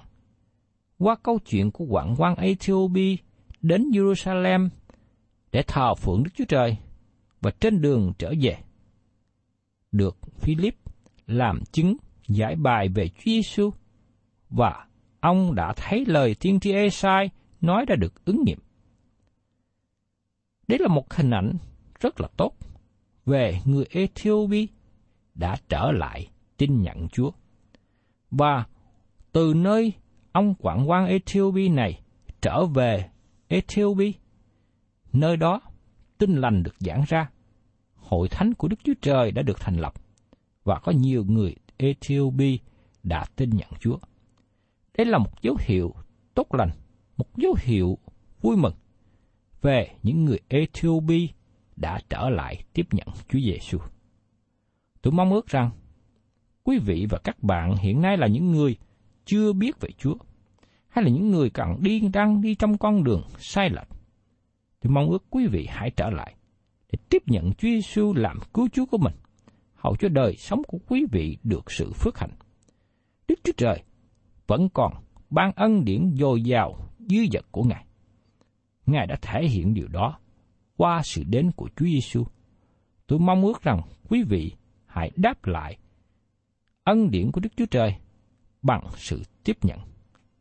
qua 0.98 1.16
câu 1.22 1.38
chuyện 1.38 1.70
của 1.70 1.84
quảng 1.84 2.14
quan 2.18 2.36
Ethiopia 2.36 3.16
đến 3.62 3.90
Jerusalem 3.90 4.68
để 5.52 5.62
thờ 5.66 5.94
phượng 5.94 6.22
Đức 6.22 6.30
Chúa 6.34 6.44
Trời 6.44 6.76
và 7.40 7.50
trên 7.60 7.80
đường 7.80 8.12
trở 8.18 8.32
về, 8.40 8.58
được 9.92 10.18
Philip 10.38 10.76
làm 11.26 11.60
chứng 11.72 11.96
giải 12.28 12.56
bài 12.56 12.88
về 12.88 13.08
Chúa 13.08 13.22
Giêsu 13.24 13.70
và 14.50 14.86
ông 15.20 15.54
đã 15.54 15.72
thấy 15.76 16.04
lời 16.06 16.34
tiên 16.40 16.60
tri 16.60 16.72
Esai 16.72 17.30
nói 17.60 17.86
đã 17.86 17.96
được 17.96 18.24
ứng 18.24 18.44
nghiệm. 18.44 18.58
Đấy 20.68 20.78
là 20.78 20.88
một 20.88 21.14
hình 21.14 21.30
ảnh 21.30 21.52
rất 22.00 22.20
là 22.20 22.28
tốt 22.36 22.56
về 23.26 23.60
người 23.64 23.84
Ethiopia 23.90 24.66
đã 25.34 25.56
trở 25.68 25.92
lại 25.92 26.28
tin 26.56 26.82
nhận 26.82 27.08
Chúa. 27.08 27.30
Và 28.30 28.64
từ 29.32 29.54
nơi 29.54 29.92
ông 30.32 30.54
quản 30.58 30.90
quan 30.90 31.06
Ethiopia 31.06 31.68
này 31.68 32.00
trở 32.40 32.66
về 32.66 33.10
Ethiopia, 33.48 34.12
nơi 35.12 35.36
đó 35.36 35.60
tin 36.18 36.36
lành 36.36 36.62
được 36.62 36.74
giảng 36.78 37.04
ra, 37.08 37.30
hội 37.94 38.28
thánh 38.28 38.54
của 38.54 38.68
Đức 38.68 38.76
Chúa 38.84 38.94
Trời 39.02 39.30
đã 39.30 39.42
được 39.42 39.60
thành 39.60 39.76
lập, 39.76 39.94
và 40.64 40.78
có 40.78 40.92
nhiều 40.92 41.24
người 41.24 41.56
Ethiopia 41.76 42.56
đã 43.02 43.24
tin 43.36 43.50
nhận 43.50 43.68
Chúa. 43.80 43.98
Đây 44.96 45.06
là 45.06 45.18
một 45.18 45.42
dấu 45.42 45.56
hiệu 45.60 45.94
tốt 46.34 46.54
lành, 46.54 46.70
một 47.16 47.36
dấu 47.36 47.54
hiệu 47.60 47.98
vui 48.40 48.56
mừng 48.56 48.74
về 49.62 49.88
những 50.02 50.24
người 50.24 50.38
Ethiopia 50.48 51.26
đã 51.76 52.00
trở 52.08 52.28
lại 52.28 52.64
tiếp 52.72 52.86
nhận 52.92 53.08
Chúa 53.28 53.38
Giêsu. 53.38 53.78
Tôi 55.02 55.12
mong 55.12 55.32
ước 55.32 55.46
rằng 55.46 55.70
quý 56.64 56.78
vị 56.78 57.06
và 57.10 57.18
các 57.24 57.42
bạn 57.42 57.76
hiện 57.76 58.00
nay 58.00 58.16
là 58.16 58.26
những 58.26 58.52
người 58.52 58.76
chưa 59.24 59.52
biết 59.52 59.80
về 59.80 59.88
Chúa, 59.98 60.14
hay 60.88 61.04
là 61.04 61.10
những 61.10 61.30
người 61.30 61.50
cần 61.50 61.76
đi 61.80 62.00
đang 62.12 62.40
đi 62.40 62.54
trong 62.54 62.78
con 62.78 63.04
đường 63.04 63.22
sai 63.38 63.70
lệch. 63.70 63.88
Tôi 64.80 64.92
mong 64.92 65.10
ước 65.10 65.24
quý 65.30 65.46
vị 65.46 65.66
hãy 65.70 65.90
trở 65.90 66.10
lại 66.10 66.34
để 66.92 66.98
tiếp 67.08 67.22
nhận 67.26 67.52
Chúa 67.52 67.68
Giêsu 67.68 68.14
làm 68.14 68.38
cứu 68.54 68.68
Chúa 68.72 68.86
của 68.86 68.98
mình, 68.98 69.14
hầu 69.74 69.96
cho 69.96 70.08
đời 70.08 70.36
sống 70.36 70.62
của 70.68 70.78
quý 70.88 71.04
vị 71.12 71.38
được 71.42 71.70
sự 71.70 71.92
phước 71.92 72.18
hạnh. 72.18 72.32
Đức 73.28 73.34
Chúa 73.44 73.52
Trời 73.56 73.82
vẫn 74.46 74.68
còn 74.68 74.94
ban 75.30 75.52
ân 75.52 75.84
điển 75.84 76.14
dồi 76.18 76.42
dào 76.42 76.76
dư 76.98 77.18
dật 77.32 77.44
của 77.50 77.62
Ngài. 77.62 77.84
Ngài 78.86 79.06
đã 79.06 79.16
thể 79.22 79.48
hiện 79.48 79.74
điều 79.74 79.88
đó 79.88 80.18
qua 80.76 81.02
sự 81.04 81.22
đến 81.26 81.50
của 81.56 81.68
Chúa 81.76 81.86
Giêsu. 81.86 82.24
Tôi 83.06 83.18
mong 83.18 83.42
ước 83.42 83.62
rằng 83.62 83.80
quý 84.08 84.22
vị 84.22 84.52
hãy 84.86 85.10
đáp 85.16 85.44
lại 85.46 85.78
ân 86.84 87.10
điển 87.10 87.32
của 87.32 87.40
Đức 87.40 87.48
Chúa 87.56 87.66
Trời 87.66 87.96
bằng 88.62 88.84
sự 88.96 89.22
tiếp 89.44 89.56
nhận. 89.62 89.78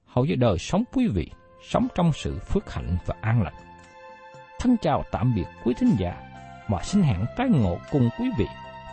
Hầu 0.06 0.26
cho 0.30 0.36
đời 0.36 0.58
sống 0.58 0.84
quý 0.94 1.08
vị 1.08 1.30
sống 1.70 1.88
trong 1.96 2.12
sự 2.14 2.40
phước 2.40 2.74
hạnh 2.74 2.98
và 3.06 3.16
an 3.22 3.42
lành. 3.42 3.54
Thân 4.60 4.76
chào 4.82 5.04
tạm 5.12 5.36
biệt 5.36 5.46
quý 5.64 5.74
thính 5.80 5.96
giả 6.00 6.22
và 6.70 6.84
xin 6.84 7.02
hẹn 7.02 7.26
tái 7.38 7.48
ngộ 7.50 7.78
cùng 7.92 8.10
quý 8.20 8.30
vị 8.38 8.46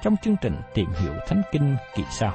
trong 0.02 0.16
chương 0.22 0.36
trình 0.40 0.56
tìm 0.74 0.88
hiểu 1.00 1.12
Thánh 1.26 1.42
Kinh 1.52 1.76
kỳ 1.94 2.02
sau. 2.10 2.34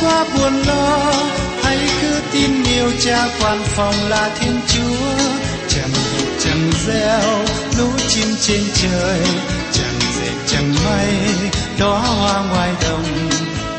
Quá 0.00 0.24
buồn 0.34 0.62
lo. 0.66 1.12
Hãy 1.62 1.78
cứ 2.02 2.20
tin 2.32 2.64
yêu 2.64 2.90
cha 3.04 3.28
quan 3.40 3.58
phòng 3.62 3.94
là 4.08 4.30
thiên 4.40 4.60
chúa. 4.68 5.16
Chẳng 5.68 5.92
dục 5.92 6.28
chẳng 6.44 6.70
gieo 6.86 7.44
lũ 7.78 7.88
chim 8.08 8.36
trên 8.42 8.60
trời. 8.74 9.20
Chẳng 9.72 10.00
dệt 10.16 10.32
chẳng 10.46 10.74
may 10.84 11.14
đó 11.78 11.98
hoa 11.98 12.42
ngoài 12.50 12.70
đồng. 12.82 13.28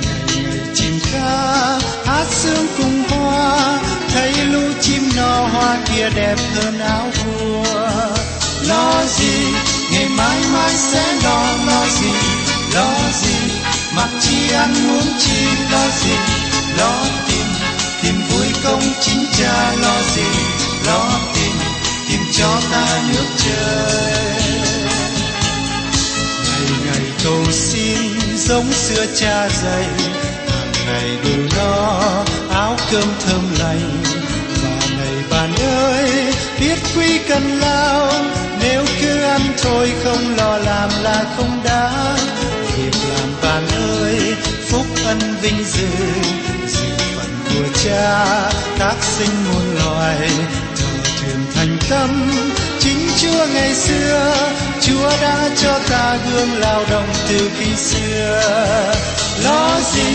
Ngày 0.02 0.44
ngày 0.46 0.60
chim 0.76 1.00
ca, 1.14 1.80
hát 2.06 2.26
sương 2.30 2.68
cùng 2.78 3.04
hoa. 3.10 3.80
Thấy 4.14 4.34
lũ 4.46 4.68
chim 4.82 5.10
no 5.16 5.48
hoa 5.48 5.78
kia 5.86 6.10
đẹp 6.16 6.36
hơn 6.56 6.80
áo 6.80 7.08
vua. 7.18 7.66
Lo 8.68 9.04
gì, 9.18 9.54
ngày 9.92 10.08
mai 10.10 10.38
mai 10.54 10.74
sẽ 10.74 11.14
lo 11.24 11.44
lo 11.68 11.86
gì 12.00 12.12
lo 12.74 12.94
gì 13.22 13.31
mặc 13.96 14.10
chi 14.22 14.54
ăn 14.54 14.88
muốn 14.88 15.04
chi 15.20 15.46
lo 15.72 15.88
gì? 16.04 16.16
Lo 16.78 17.04
tìm 17.28 17.46
tìm 18.02 18.16
vui 18.30 18.48
công 18.64 18.82
chính 19.02 19.26
cha 19.40 19.74
lo 19.82 20.02
gì? 20.16 20.28
Lo 20.86 21.20
tìm 21.36 21.56
tìm 22.10 22.20
cho 22.38 22.62
ta 22.72 23.02
nước 23.10 23.26
trời 23.38 24.32
ngày 26.62 26.80
ngày 26.86 27.12
cầu 27.24 27.46
xin 27.52 28.38
giống 28.38 28.74
xưa 28.74 29.06
cha 29.16 29.50
dạy, 29.64 29.86
hàng 30.48 30.72
ngày 30.86 31.18
đủ 31.24 31.56
no 31.58 32.00
áo 32.50 32.78
cơm 32.92 33.08
thơm 33.26 33.42
lành. 33.60 34.04
Và 34.64 34.88
này 34.98 35.24
bạn 35.30 35.56
ơi, 35.56 36.34
biết 36.60 36.78
quý 36.96 37.20
cần 37.30 37.60
lao, 37.60 38.12
nếu 38.60 38.86
cứ 39.02 39.22
ăn 39.22 39.42
thôi 39.64 39.92
không 40.04 40.36
lo 40.38 40.58
làm 40.58 40.90
là 41.04 41.26
không 41.38 41.62
đáng 41.64 42.41
và 43.42 43.62
nơi 43.62 43.62
bạn 43.62 43.68
ơi 44.02 44.36
phúc 44.70 44.86
ân 45.06 45.20
vinh 45.42 45.64
dự. 45.64 45.88
Dự 46.68 46.90
phận 47.16 47.30
của 47.50 47.68
cha 47.84 48.26
tác 48.80 48.96
sinh 49.02 49.30
muôn 49.46 49.76
loài 49.76 50.30
thờ 50.76 50.88
thuyền 51.22 51.46
thành 51.56 51.78
tâm, 51.90 52.32
chính 52.80 53.10
chúa 53.22 53.46
ngày 53.54 53.74
xưa, 53.74 54.36
chúa 54.82 55.12
đã 55.22 55.50
cho 55.58 55.80
ta 55.90 56.18
gương 56.30 56.60
lao 56.60 56.84
động 56.90 57.08
từ 57.30 57.50
khi 57.60 57.76
xưa. 57.76 58.94
Lo 59.44 59.80
gì, 59.94 60.08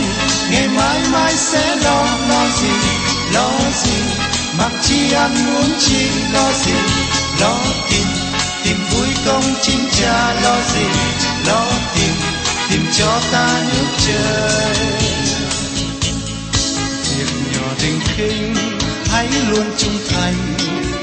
ngày 0.50 0.68
mai 0.76 0.98
mai 1.12 1.34
sẽ 1.34 1.76
lo 1.84 2.06
lo 2.28 2.46
gì 2.62 3.06
lo 3.32 3.50
gì, 3.82 3.98
mặc 4.58 4.72
chi 4.82 5.12
ăn 5.12 5.34
muốn 5.46 5.70
chi, 5.78 6.08
lo 6.32 6.52
gì, 6.52 6.74
lo 7.40 7.58
tìm 7.90 8.06
tìm 8.64 8.76
vui 8.90 9.08
công 9.26 9.44
chính 9.62 9.88
cha, 9.92 10.34
lo 10.42 10.56
gì, 10.74 10.86
lo 11.46 11.66
tìm 11.94 12.05
tìm 12.76 12.86
cho 12.98 13.20
ta 13.32 13.62
nước 13.72 13.86
trời. 14.06 14.76
Việc 17.16 17.32
nhỏ 17.52 17.68
tình 17.82 18.00
khinh 18.04 18.54
hãy 19.06 19.28
luôn 19.50 19.66
trung 19.78 19.98
thành 20.10 20.34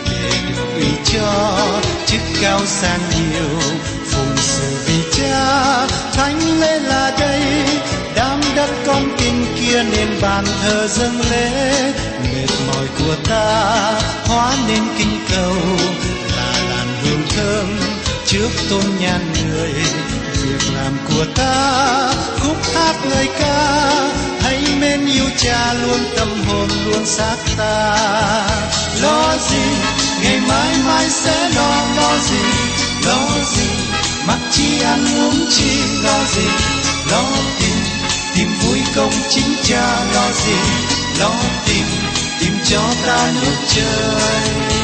để 0.09 0.31
được 0.49 0.73
ủy 0.75 0.88
cho 1.13 1.57
chức 2.07 2.21
cao 2.41 2.59
sang 2.65 2.99
nhiều 3.09 3.59
phụng 4.05 4.38
sự 4.38 4.63
vì 4.86 5.03
cha. 5.17 5.88
Thánh 6.13 6.59
lễ 6.59 6.79
là 6.79 7.12
đây, 7.19 7.41
đám 8.15 8.41
đất 8.55 8.69
con 8.88 9.17
kinh 9.17 9.45
kia 9.59 9.83
nên 9.83 10.07
bàn 10.21 10.45
thờ 10.62 10.88
dâng 10.88 11.21
lễ. 11.31 11.93
Mệt 12.23 12.49
mỏi 12.67 12.88
của 12.99 13.15
ta, 13.29 14.01
hóa 14.25 14.55
nên 14.67 14.83
kinh 14.97 15.19
cầu, 15.36 15.55
là 16.36 16.53
làn 16.69 16.88
hương 17.03 17.21
thơm 17.29 17.79
trước 18.25 18.49
tôn 18.69 18.83
nhan 19.01 19.21
người 19.33 19.73
việc 20.54 20.74
làm 20.76 20.98
của 21.10 21.26
ta, 21.36 22.13
khúc 22.39 22.58
hát 22.76 22.96
lời 23.12 23.28
ca. 23.39 23.89
Hãy 24.42 24.63
mến 24.80 25.06
yêu 25.06 25.26
cha 25.38 25.74
luôn, 25.74 26.00
tâm 26.18 26.28
hồn 26.48 26.70
luôn 26.86 27.06
xác 27.06 27.36
ta. 27.58 27.98
Lo 29.02 29.38
gì, 29.50 29.66
ngày 30.24 30.39
mai 30.48 30.76
mai 30.86 31.10
sẽ 31.10 31.50
lo 31.56 31.86
lo 31.98 32.18
gì? 32.18 32.44
Lo 33.06 33.28
gì, 33.56 33.70
mặc 34.28 34.39
chi 34.52 34.82
ăn 34.82 35.06
uống 35.18 35.46
chi? 35.50 35.82
Lo 36.04 36.26
gì, 36.36 36.48
lo 37.12 37.24
tìm 37.60 37.78
tìm 38.36 38.48
vui 38.60 38.80
công 38.96 39.13
chính 39.30 39.56
cha. 39.63 40.06
Lo 40.13 40.32
gì, 40.46 40.58
lo 41.20 41.36
tìm 41.66 41.86
tìm 42.39 42.54
cho 42.66 42.82
ta 43.06 43.32
nước 43.42 43.56
trời. 43.76 44.83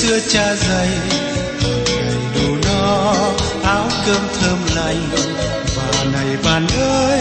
Xưa 0.00 0.18
cha 0.28 0.54
dày 0.54 0.88
đầy 1.62 2.16
đủ 2.34 2.56
no 2.66 3.14
áo 3.64 3.88
cơm 4.06 4.22
thơm 4.40 4.58
lành. 4.76 5.08
Và 5.76 6.04
này 6.12 6.36
bạn 6.44 6.66
ơi 6.80 7.20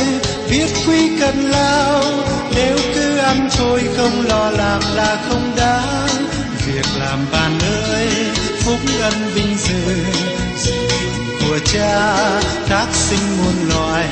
biết 0.51 0.67
quý 0.87 1.09
cần 1.19 1.51
lao, 1.51 2.03
nếu 2.55 2.77
cứ 2.95 3.17
ăn 3.17 3.49
thôi 3.57 3.83
không 3.97 4.25
lo 4.27 4.49
làm 4.49 4.81
là 4.95 5.17
không 5.29 5.51
đáng. 5.57 6.25
Việc 6.67 6.85
làm 6.99 7.19
bạn 7.31 7.59
ơi, 7.91 8.07
phúc 8.59 8.79
ân 9.01 9.13
vinh 9.33 9.57
dự, 9.57 9.95
của 11.39 11.59
cha 11.73 12.15
tác 12.69 12.87
sinh 12.93 13.37
muôn 13.37 13.69
loài. 13.69 14.07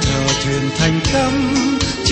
Thờ 0.00 0.34
thuyền 0.44 0.70
thành 0.78 1.00
tâm 1.12 1.32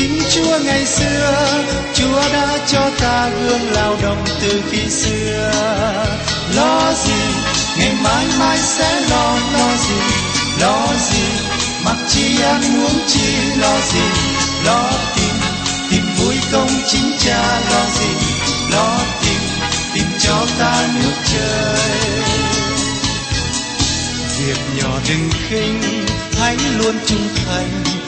chính 0.01 0.19
Chúa 0.31 0.59
ngày 0.65 0.87
xưa, 0.87 1.63
Chúa 1.95 2.23
đã 2.33 2.59
cho 2.67 2.91
ta 3.01 3.29
gương 3.29 3.73
lao 3.73 3.97
động 4.03 4.25
từ 4.41 4.63
khi 4.71 4.91
xưa. 4.91 5.53
Lo 6.57 6.93
gì, 7.05 7.23
ngày 7.79 7.93
mai 8.03 8.27
mai 8.39 8.59
sẽ 8.59 9.01
lo 9.11 9.39
lo 9.53 9.69
gì 9.89 10.31
lo 10.61 10.87
gì, 11.11 11.25
mặc 11.85 11.97
chi 12.09 12.43
ăn 12.43 12.63
uống 12.63 12.99
chi, 13.07 13.37
lo 13.61 13.81
gì, 13.93 14.05
lo 14.65 14.91
tìm 15.17 15.35
tìm 15.91 16.05
vui 16.19 16.35
công 16.53 16.71
chính 16.87 17.13
cha, 17.19 17.61
lo 17.71 17.85
gì, 17.99 18.15
lo 18.73 18.99
tìm 19.23 19.41
tìm 19.95 20.07
cho 20.21 20.47
ta 20.59 20.89
nước 20.95 21.15
trời. 21.33 21.81
Việc 24.39 24.59
nhỏ 24.77 24.99
đừng 25.09 25.31
khinh, 25.49 25.83
hãy 26.41 26.57
luôn 26.79 26.95
trung 27.07 27.29
thành 27.47 28.00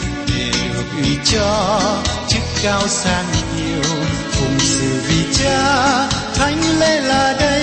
ủy 0.96 1.18
cho 1.24 1.80
chức 2.28 2.42
cao 2.62 2.88
sang 2.88 3.24
nhiều, 3.56 3.92
phụng 4.32 4.58
sự 4.58 5.00
vì 5.08 5.34
cha, 5.34 6.08
thánh 6.34 6.60
lễ 6.80 7.00
là 7.00 7.34
đây. 7.40 7.62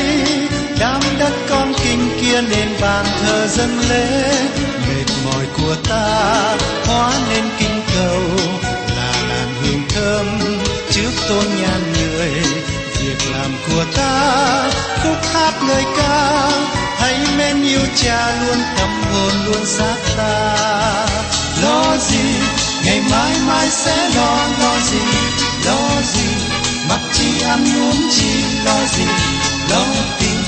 Đám 0.80 1.02
đất 1.20 1.34
con 1.50 1.74
kinh 1.84 2.10
kia 2.22 2.42
nên 2.42 2.68
bàn 2.82 3.06
thờ 3.22 3.48
dân 3.48 3.80
lễ. 3.90 4.32
Mệt 4.88 5.06
mỏi 5.26 5.46
của 5.58 5.76
ta, 5.90 6.58
hóa 6.86 7.14
nên 7.30 7.44
kinh 7.60 7.82
cầu. 7.96 8.22
Là 8.96 9.14
làn 9.30 9.56
hương 9.62 9.82
thơm 9.90 10.40
trước 10.92 11.12
tôn 11.30 11.46
nhan 11.62 11.94
người. 11.94 12.32
Việc 13.00 13.32
làm 13.32 13.52
của 13.70 13.86
ta, 13.96 14.70
khúc 15.04 15.34
hát 15.34 15.54
lời 15.68 15.84
ca. 15.98 16.52
Hãy 16.98 17.18
mến 17.38 17.64
yêu 17.64 17.82
cha 17.96 18.36
luôn 18.42 18.58
tâm 18.78 18.90
hồn 19.12 19.34
luôn 19.46 19.66
xác 19.66 19.98
ta. 20.18 20.56
Lo 21.62 21.98
gì? 21.98 22.49
Ngày 22.90 23.02
mai 23.12 23.34
mai 23.48 23.70
sẽ 23.70 24.10
lo 24.16 24.48
lo 24.60 24.80
gì 24.80 25.00
lo 25.66 26.02
gì? 26.14 26.28
Mặc 26.90 27.00
chi 27.14 27.42
ăn 27.42 27.66
uống 27.82 28.10
chi 28.12 28.44
lo 28.66 28.86
gì? 28.98 29.06
Lo 29.70 29.84
tìm 30.20 30.40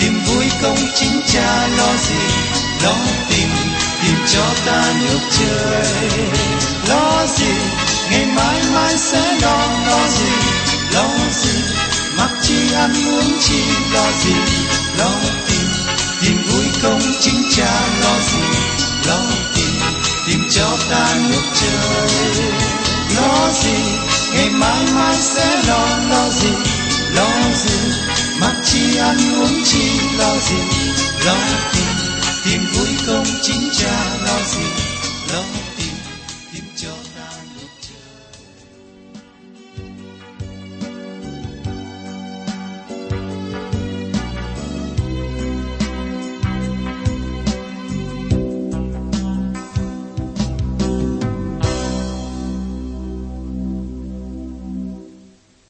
tìm 0.00 0.24
vui 0.26 0.44
công 0.62 0.78
chính 0.94 1.20
cha 1.26 1.66
lo 1.78 1.96
gì? 1.96 2.20
Lo 2.82 2.94
tìm 3.28 3.48
tìm 4.02 4.16
cho 4.26 4.44
ta 4.66 4.92
nước 5.00 5.18
trời. 5.38 6.10
Lo 6.88 7.26
gì? 7.36 7.52
Ngày 8.10 8.26
mai 8.26 8.62
mai 8.74 8.98
sẽ 8.98 9.38
lo 9.42 9.56
lo 9.86 10.08
gì? 10.08 10.32
Lo 10.94 11.08
gì? 11.42 11.62
Mặc 12.18 12.30
chi 12.42 12.74
ăn 12.74 12.92
uống 13.06 13.38
chi 13.40 13.62
lo 13.92 14.04
gì? 14.24 14.34
Lo 14.98 15.10
tìm 15.48 15.68
tìm 16.20 16.42
vui 16.42 16.66
công 16.82 17.00
chính 17.20 17.42
cha 17.56 17.80
lo 18.02 18.18
gì? 18.32 18.42
Lo 19.06 19.18
tìm 19.53 19.53
tìm 20.26 20.40
cho 20.50 20.76
ta 20.90 21.14
nước 21.28 21.42
trời. 21.54 22.08
Lo 23.16 23.50
gì? 23.52 23.76
Ngày 24.32 24.50
mai 24.50 24.84
mai 24.94 25.16
sẽ 25.16 25.62
lo 25.68 25.86
lo 26.10 26.28
gì? 26.30 26.52
Lo 27.14 27.28
gì? 27.54 27.90
Mặc 28.40 28.54
chi 28.64 28.96
ăn 28.96 29.16
uống 29.40 29.62
chi, 29.64 29.90
lo 30.18 30.36
gì? 30.48 30.58
Lo 31.26 31.36
tìm 31.72 31.86
tìm 32.44 32.60
vui 32.74 32.88
không 33.06 33.26
chính 33.42 33.70
cha, 33.78 34.16
lo 34.26 34.38
gì? 34.46 34.64
Lo 35.32 35.42
gì 35.54 35.63